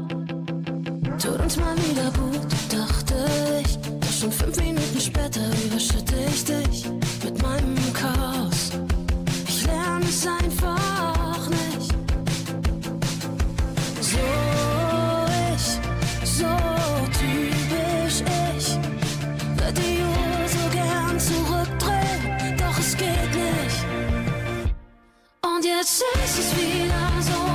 [1.22, 3.16] Tut uns mal wieder gut, dachte
[3.64, 3.78] ich.
[3.78, 6.86] Doch schon fünf Minuten später überschütte ich dich
[7.24, 8.72] mit meinem Chaos.
[9.48, 10.53] Ich lerne es einfach
[25.64, 27.53] Und jetzt ist es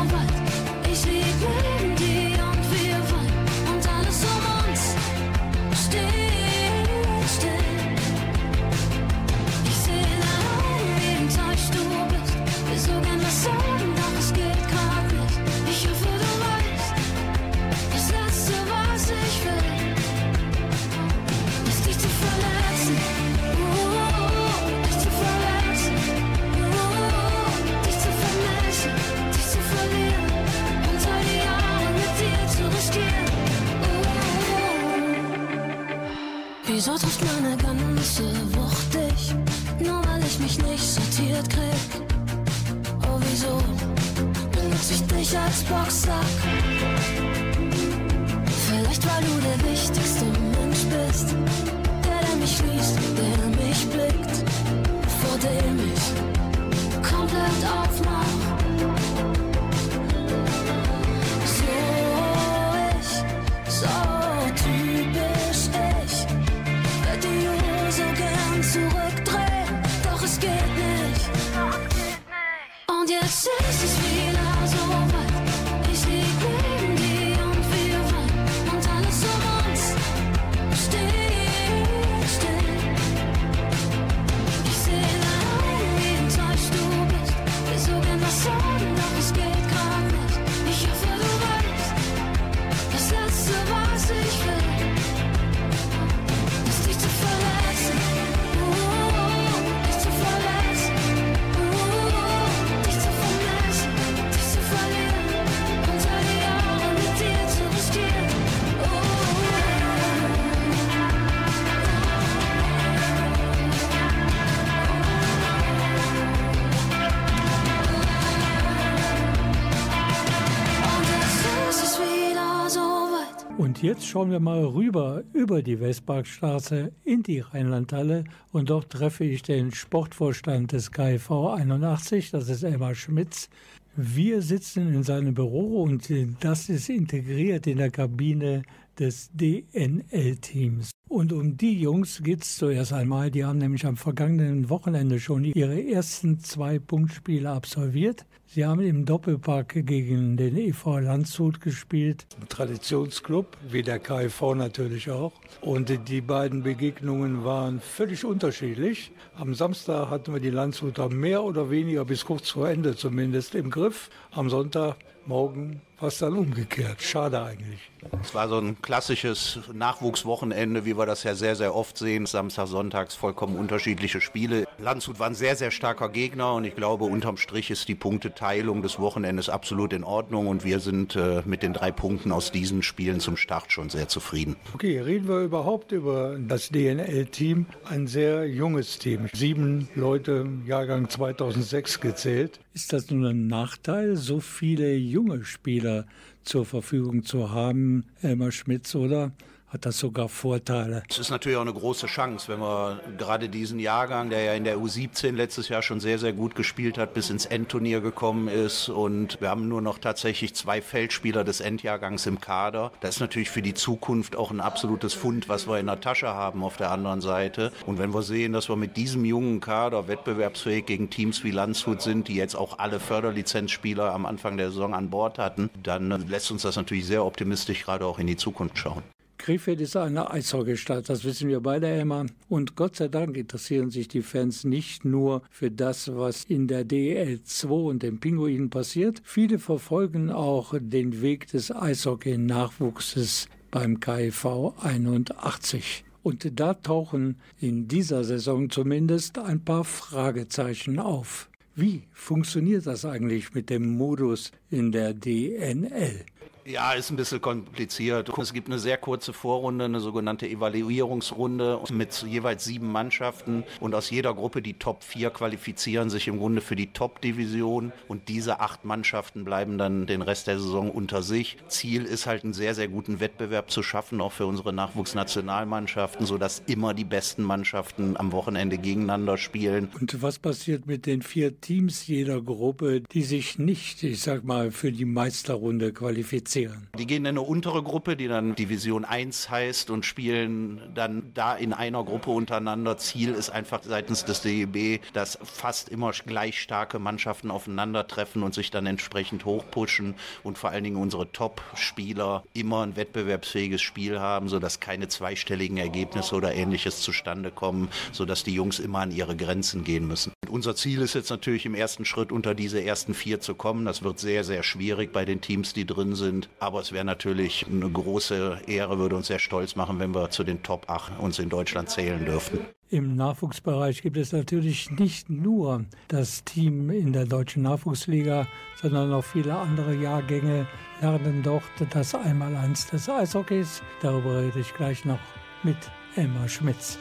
[123.81, 129.43] Jetzt schauen wir mal rüber über die Westparkstraße in die Rheinlandhalle und dort treffe ich
[129.43, 133.49] den Sportvorstand des KIV 81, das ist Elmar Schmitz.
[133.95, 138.63] Wir sitzen in seinem Büro und das ist integriert in der Kabine
[138.99, 140.91] des DNL-Teams.
[141.09, 143.31] Und um die Jungs geht es zuerst einmal.
[143.31, 148.27] Die haben nämlich am vergangenen Wochenende schon ihre ersten zwei Punktspiele absolviert.
[148.47, 152.27] Sie haben im Doppelpack gegen den EV Landshut gespielt.
[152.41, 155.33] Ein Traditionsclub, wie der KIV natürlich auch.
[155.61, 159.13] Und die beiden Begegnungen waren völlig unterschiedlich.
[159.35, 163.71] Am Samstag hatten wir die Landshuter mehr oder weniger bis kurz vor Ende zumindest im
[163.71, 164.11] Griff.
[164.31, 167.03] Am Sonntagmorgen war es dann umgekehrt.
[167.03, 167.91] Schade eigentlich.
[168.23, 172.27] Es war so ein klassisches Nachwuchswochenende, wie wir das ja sehr, sehr oft sehen.
[172.27, 174.67] Samstag, Sonntags vollkommen unterschiedliche Spiele.
[174.79, 178.83] Landshut war ein sehr, sehr starker Gegner und ich glaube, unterm Strich ist die Punkteteilung
[178.83, 182.83] des Wochenendes absolut in Ordnung und wir sind äh, mit den drei Punkten aus diesen
[182.83, 184.57] Spielen zum Start schon sehr zufrieden.
[184.75, 187.67] Okay, reden wir überhaupt über das DNL-Team.
[187.85, 189.29] Ein sehr junges Team.
[189.33, 192.61] Sieben Leute im Jahrgang 2006 gezählt.
[192.75, 196.07] Ist das nun ein Nachteil, so viele junge Spieler
[196.49, 199.33] zur Verfügung zu haben, Elmar Schmitz, oder
[199.71, 201.03] hat das sogar Vorteile?
[201.09, 204.65] Es ist natürlich auch eine große Chance, wenn wir gerade diesen Jahrgang, der ja in
[204.65, 208.89] der U17 letztes Jahr schon sehr, sehr gut gespielt hat, bis ins Endturnier gekommen ist
[208.89, 212.93] und wir haben nur noch tatsächlich zwei Feldspieler des Endjahrgangs im Kader.
[213.01, 216.29] Das ist natürlich für die Zukunft auch ein absolutes Fund, was wir in der Tasche
[216.29, 217.73] haben auf der anderen Seite.
[217.87, 222.01] Und wenn wir sehen, dass wir mit diesem jungen Kader wettbewerbsfähig gegen Teams wie Landshut
[222.01, 226.51] sind, die jetzt auch alle Förderlizenzspieler am Anfang der Saison an Bord hatten, dann lässt
[226.51, 229.03] uns das natürlich sehr optimistisch gerade auch in die Zukunft schauen.
[229.39, 232.27] Krefeld ist eine Eishockeystadt, das wissen wir beide immer.
[232.49, 236.85] Und Gott sei Dank interessieren sich die Fans nicht nur für das, was in der
[236.85, 239.23] DL2 und den Pinguinen passiert.
[239.25, 246.05] Viele verfolgen auch den Weg des Eishockey-Nachwuchses beim KIV 81.
[246.23, 251.49] Und da tauchen in dieser Saison zumindest ein paar Fragezeichen auf.
[251.75, 256.25] Wie funktioniert das eigentlich mit dem Modus in der DNL?
[256.69, 258.29] Ja, ist ein bisschen kompliziert.
[258.39, 264.11] Es gibt eine sehr kurze Vorrunde, eine sogenannte Evaluierungsrunde mit jeweils sieben Mannschaften und aus
[264.11, 268.85] jeder Gruppe die Top 4 qualifizieren sich im Grunde für die Top-Division und diese acht
[268.85, 271.57] Mannschaften bleiben dann den Rest der Saison unter sich.
[271.69, 276.63] Ziel ist halt einen sehr, sehr guten Wettbewerb zu schaffen, auch für unsere Nachwuchsnationalmannschaften, sodass
[276.67, 279.89] immer die besten Mannschaften am Wochenende gegeneinander spielen.
[279.99, 284.71] Und was passiert mit den vier Teams jeder Gruppe, die sich nicht, ich sag mal,
[284.71, 286.58] für die Meisterrunde qualifizieren?
[286.99, 291.55] Die gehen in eine untere Gruppe, die dann Division 1 heißt und spielen dann da
[291.55, 292.97] in einer Gruppe untereinander.
[292.99, 298.71] Ziel ist einfach seitens des DEB, dass fast immer gleich starke Mannschaften aufeinandertreffen und sich
[298.71, 304.81] dann entsprechend hochpushen und vor allen Dingen unsere Top-Spieler immer ein wettbewerbsfähiges Spiel haben, sodass
[304.81, 310.07] keine zweistelligen Ergebnisse oder ähnliches zustande kommen, sodass die Jungs immer an ihre Grenzen gehen
[310.07, 310.33] müssen.
[310.47, 313.85] Und unser Ziel ist jetzt natürlich im ersten Schritt unter diese ersten vier zu kommen.
[313.85, 316.48] Das wird sehr, sehr schwierig bei den Teams, die drin sind.
[316.61, 320.45] Aber es wäre natürlich eine große Ehre, würde uns sehr stolz machen, wenn wir zu
[320.45, 322.61] den Top 8 uns in Deutschland zählen dürften.
[322.91, 328.47] Im Nachwuchsbereich gibt es natürlich nicht nur das Team in der deutschen Nachwuchsliga,
[328.81, 330.67] sondern auch viele andere Jahrgänge
[331.03, 333.83] lernen dort das Einmaleins des Eishockeys.
[334.01, 335.19] Darüber rede ich gleich noch
[335.63, 335.77] mit
[336.17, 336.99] Elmar Schmitz.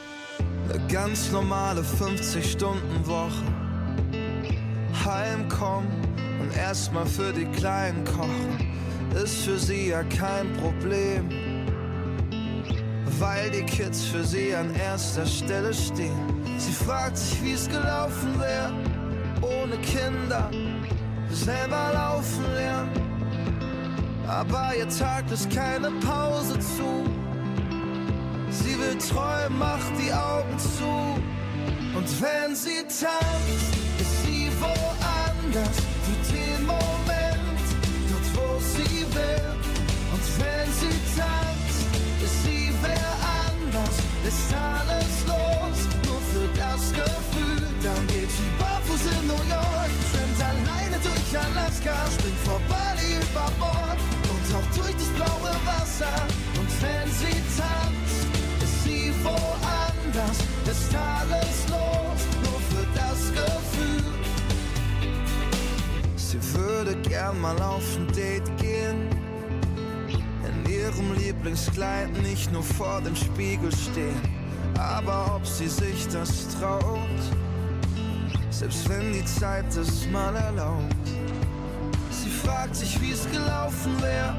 [0.69, 3.43] Eine ganz normale 50-Stunden-Woche.
[5.05, 5.87] Heimkommen
[6.41, 8.76] und erstmal für die Kleinen kochen,
[9.15, 11.29] ist für sie ja kein Problem.
[13.19, 16.43] Weil die Kids für sie an erster Stelle stehen.
[16.57, 18.71] Sie fragt sich, wie es gelaufen wäre,
[19.41, 20.51] ohne Kinder,
[21.31, 22.91] selber laufen lernen.
[24.27, 27.05] Aber ihr Tag ist keine Pause zu.
[28.49, 31.17] Sie will träumen, macht die Augen zu.
[31.95, 35.96] Und wenn sie tanzt, ist sie woanders.
[40.39, 41.87] Wenn sie tanzt,
[42.23, 43.09] ist sie wer
[43.47, 43.95] anders.
[44.27, 47.63] Ist alles los, nur für das Gefühl.
[47.83, 53.47] Dann geht sie barfuß in New York, schwimmt alleine durch Alaska, springt vor Bali über
[53.59, 53.99] Bord
[54.31, 56.17] und taucht durch das blaue Wasser.
[56.59, 58.27] Und wenn sie tanzt,
[58.63, 64.03] ist sie woanders, ist alles los, nur für das Gefühl.
[66.15, 69.09] Sie würde gern mal auf ein Date gehen,
[70.87, 74.21] ihrem Lieblingskleid nicht nur vor dem Spiegel stehen,
[74.79, 77.21] aber ob sie sich das traut,
[78.49, 81.07] selbst wenn die Zeit es mal erlaubt.
[82.09, 84.35] Sie fragt sich, wie es gelaufen wäre,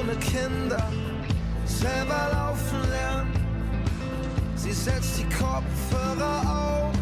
[0.00, 0.84] ohne Kinder,
[1.64, 3.32] selber laufen lernen.
[4.56, 6.96] Sie setzt die Kopfhörer auf,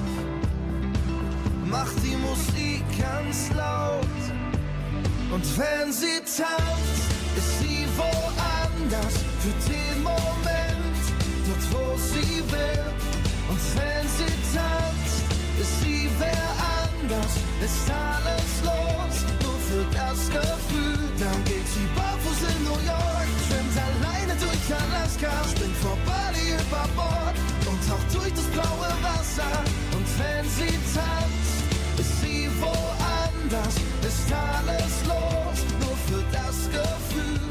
[1.65, 4.05] macht die Musik ganz laut.
[5.33, 7.87] Und wenn sie tanzt, ist sie
[8.81, 11.03] woanders für den Moment,
[11.47, 12.87] dort wo sie will.
[13.49, 15.25] Und wenn sie tanzt,
[15.61, 16.49] ist sie wer
[16.87, 20.99] anders, ist alles los, nur für das Gefühl.
[21.19, 26.87] Dann geht sie barfuß in New York, schwimmt alleine durch Alaska, springt vor Bali über
[26.97, 27.37] Bord
[27.69, 29.53] und taucht durch das blaue Wasser.
[29.93, 31.65] Und wenn sie tanzt,
[31.99, 33.75] ist sie woanders,
[34.09, 37.50] ist alles los, nur für das Gefühl.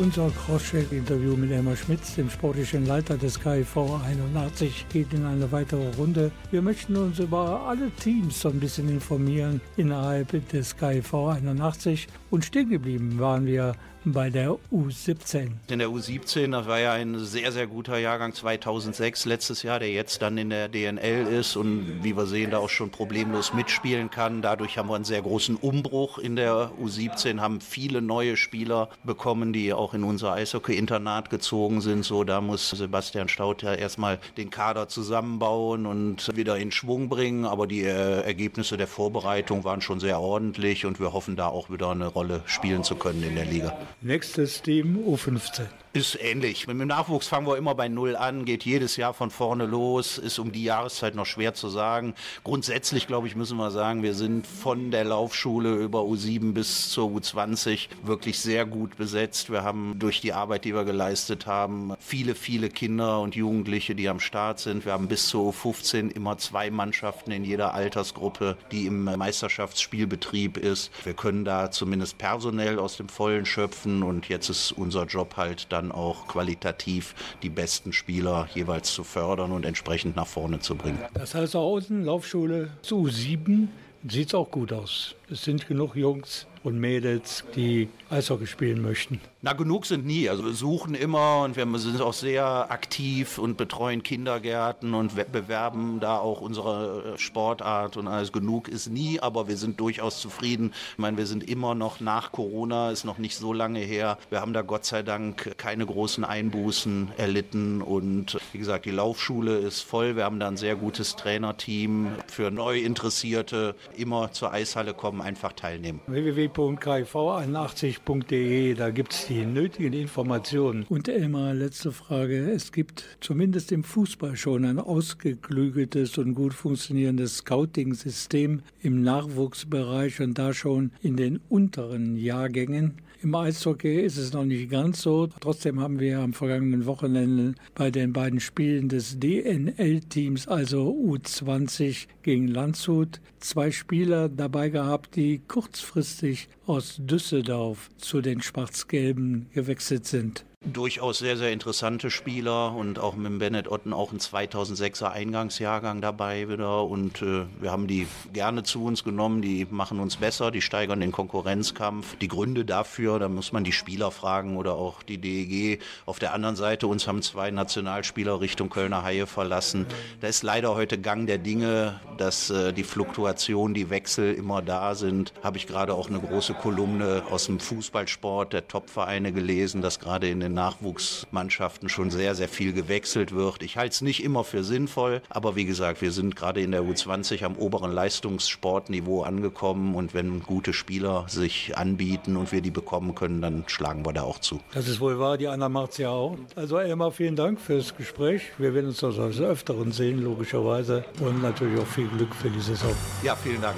[0.00, 3.76] Unser Crosscheck-Interview mit Emma Schmitz, dem sportlichen Leiter des KIV
[4.06, 6.30] 81, geht in eine weitere Runde.
[6.52, 12.44] Wir möchten uns über alle Teams so ein bisschen informieren innerhalb des KIV 81 und
[12.44, 13.74] stehen geblieben waren wir
[14.12, 15.50] bei der U17.
[15.68, 19.90] In der U17, das war ja ein sehr, sehr guter Jahrgang 2006 letztes Jahr, der
[19.90, 24.10] jetzt dann in der DNL ist und wie wir sehen, da auch schon problemlos mitspielen
[24.10, 24.42] kann.
[24.42, 29.52] Dadurch haben wir einen sehr großen Umbruch in der U17, haben viele neue Spieler bekommen,
[29.52, 32.04] die auch in unser Eishockey-Internat gezogen sind.
[32.04, 37.44] So, da muss Sebastian Staud ja erstmal den Kader zusammenbauen und wieder in Schwung bringen.
[37.44, 41.70] Aber die äh, Ergebnisse der Vorbereitung waren schon sehr ordentlich und wir hoffen da auch
[41.70, 43.76] wieder eine Rolle spielen zu können in der Liga.
[44.00, 45.62] Nächstes Team U15.
[45.94, 46.66] Ist ähnlich.
[46.66, 50.18] Mit dem Nachwuchs fangen wir immer bei Null an, geht jedes Jahr von vorne los,
[50.18, 52.14] ist um die Jahreszeit noch schwer zu sagen.
[52.44, 57.08] Grundsätzlich, glaube ich, müssen wir sagen, wir sind von der Laufschule über U7 bis zur
[57.08, 59.50] U20 wirklich sehr gut besetzt.
[59.50, 64.10] Wir haben durch die Arbeit, die wir geleistet haben, viele, viele Kinder und Jugendliche, die
[64.10, 64.84] am Start sind.
[64.84, 70.90] Wir haben bis zur U15 immer zwei Mannschaften in jeder Altersgruppe, die im Meisterschaftsspielbetrieb ist.
[71.04, 75.72] Wir können da zumindest personell aus dem Vollen schöpfen und jetzt ist unser Job halt
[75.78, 80.98] dann auch qualitativ die besten Spieler jeweils zu fördern und entsprechend nach vorne zu bringen.
[81.14, 83.68] Das heißt auch unten, Laufschule zu U7,
[84.08, 85.14] sieht es auch gut aus.
[85.30, 89.20] Es sind genug Jungs und Mädels, die Eishockey spielen möchten.
[89.42, 90.28] Na, genug sind nie.
[90.28, 95.24] Also wir suchen immer und wir sind auch sehr aktiv und betreuen Kindergärten und we-
[95.30, 98.32] bewerben da auch unsere äh, Sportart und alles.
[98.32, 100.72] Genug ist nie, aber wir sind durchaus zufrieden.
[100.92, 104.18] Ich meine, wir sind immer noch nach Corona, ist noch nicht so lange her.
[104.30, 109.58] Wir haben da Gott sei Dank keine großen Einbußen erlitten und wie gesagt, die Laufschule
[109.58, 110.16] ist voll.
[110.16, 113.76] Wir haben da ein sehr gutes Trainerteam für Neuinteressierte.
[113.96, 116.00] Immer zur Eishalle kommen, einfach teilnehmen.
[116.06, 120.84] www.kiv81.de, da gibt es die nötigen Informationen.
[120.88, 122.50] Und Elmar, letzte Frage.
[122.50, 130.38] Es gibt zumindest im Fußball schon ein ausgeklügeltes und gut funktionierendes Scouting-System im Nachwuchsbereich und
[130.38, 132.94] da schon in den unteren Jahrgängen.
[133.20, 135.26] Im Eishockey ist es noch nicht ganz so.
[135.40, 142.46] Trotzdem haben wir am vergangenen Wochenende bei den beiden Spielen des DNL-Teams, also U20 gegen
[142.46, 150.44] Landshut, zwei Spieler dabei gehabt, die kurzfristig aus Düsseldorf zu den Schwarz-Gelben gewechselt sind.
[150.64, 156.48] Durchaus sehr, sehr interessante Spieler und auch mit Bennett Otten auch ein 2006er Eingangsjahrgang dabei
[156.48, 160.60] wieder und äh, wir haben die gerne zu uns genommen, die machen uns besser, die
[160.60, 162.16] steigern den Konkurrenzkampf.
[162.16, 165.80] Die Gründe dafür, da muss man die Spieler fragen oder auch die DEG.
[166.06, 169.86] Auf der anderen Seite, uns haben zwei Nationalspieler Richtung Kölner Haie verlassen.
[170.20, 174.96] Da ist leider heute Gang der Dinge, dass äh, die Fluktuation, die Wechsel immer da
[174.96, 175.32] sind.
[175.42, 180.28] Habe ich gerade auch eine große Kolumne aus dem Fußballsport der Topvereine gelesen, dass gerade
[180.28, 183.62] in den Nachwuchsmannschaften schon sehr, sehr viel gewechselt wird.
[183.62, 186.82] Ich halte es nicht immer für sinnvoll, aber wie gesagt, wir sind gerade in der
[186.82, 193.14] U20 am oberen Leistungssportniveau angekommen und wenn gute Spieler sich anbieten und wir die bekommen
[193.14, 194.60] können, dann schlagen wir da auch zu.
[194.72, 196.36] Das ist wohl wahr, die Anna macht es ja auch.
[196.56, 198.42] Also Elmar, vielen Dank fürs Gespräch.
[198.58, 201.04] Wir werden uns das des Öfteren sehen, logischerweise.
[201.20, 202.94] Und natürlich auch viel Glück für die Saison.
[203.22, 203.76] Ja, vielen Dank.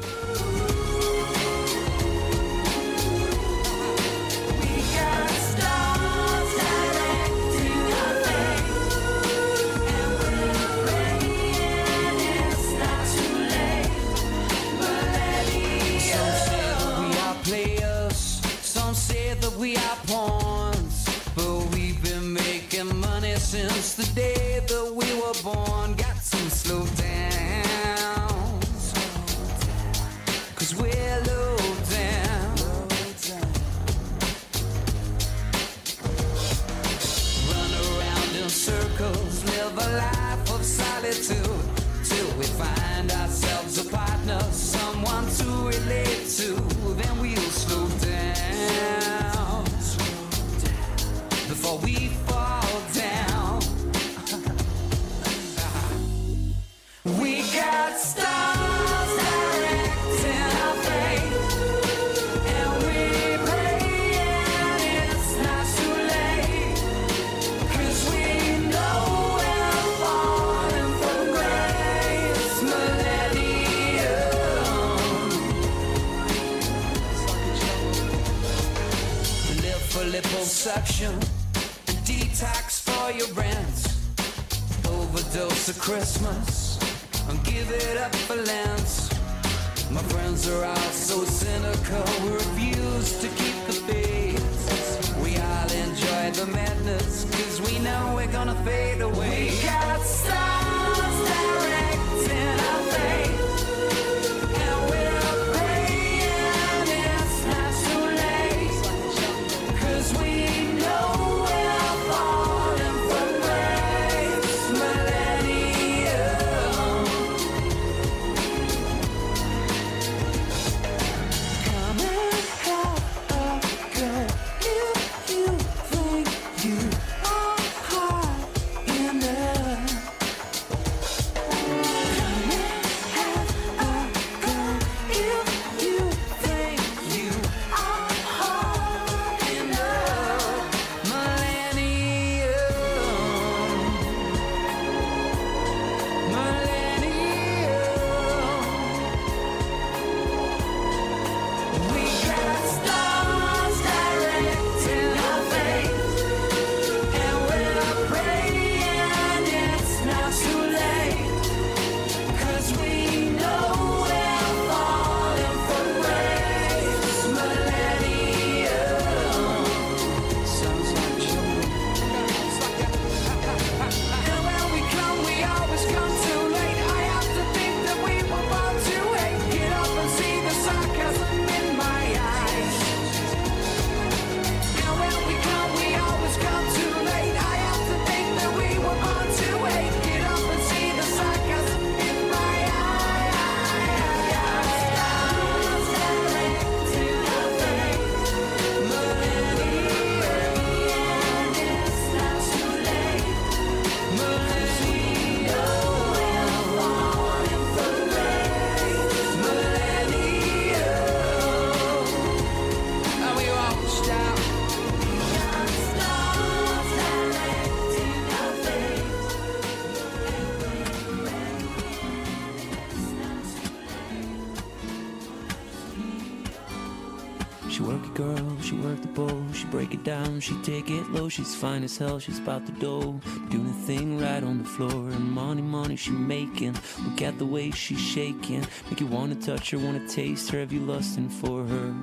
[228.16, 231.84] Girl, she work the bowl, she break it down, she take it low, she's fine
[231.84, 235.60] as hell, she's about the dough, doing a thing right on the floor, and money,
[235.60, 240.08] money she making, look at the way she's shaking, make you wanna touch her, wanna
[240.08, 241.94] taste her, have you lusting for her,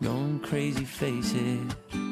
[0.00, 2.11] going crazy, face it.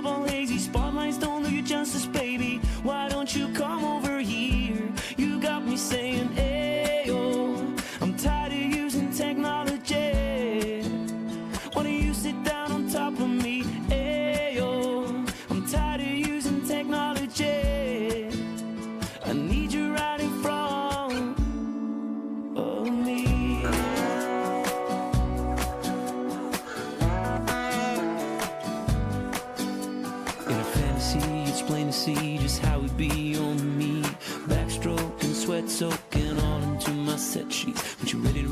[0.00, 4.92] club all hazy Spotlights don't do you justice, baby Why don't you come over here?
[5.16, 6.28] You got me saying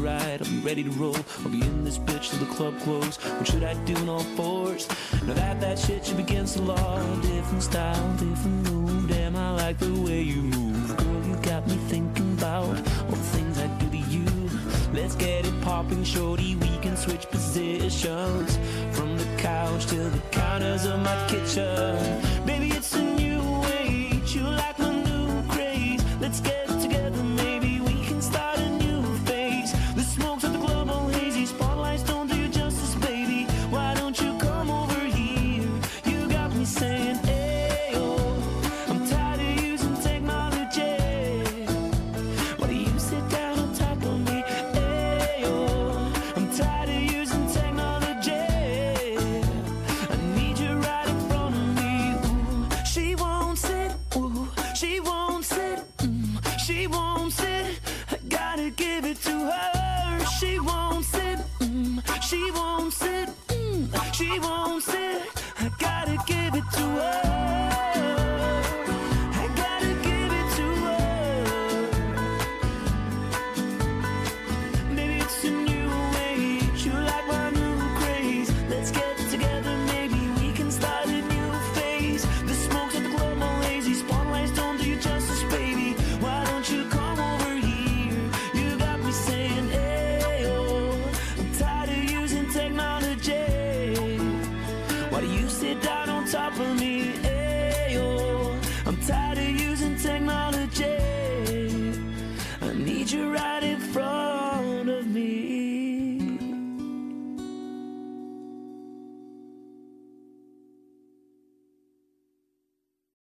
[0.04, 1.16] ride, I'll be ready to roll.
[1.42, 3.16] I'll be in this bitch till the club close.
[3.16, 4.88] What should I do in all fours?
[5.26, 6.98] Now that that shit should against the law.
[7.22, 9.08] Different style, different move.
[9.08, 10.96] Damn, I like the way you move.
[10.96, 12.76] Girl, you got me thinking about
[13.08, 14.26] all the things I do to you.
[14.92, 16.56] Let's get it poppin', shorty.
[16.56, 18.58] We can switch positions
[18.92, 22.46] from the couch to the counters of my kitchen.
[22.46, 22.73] Baby,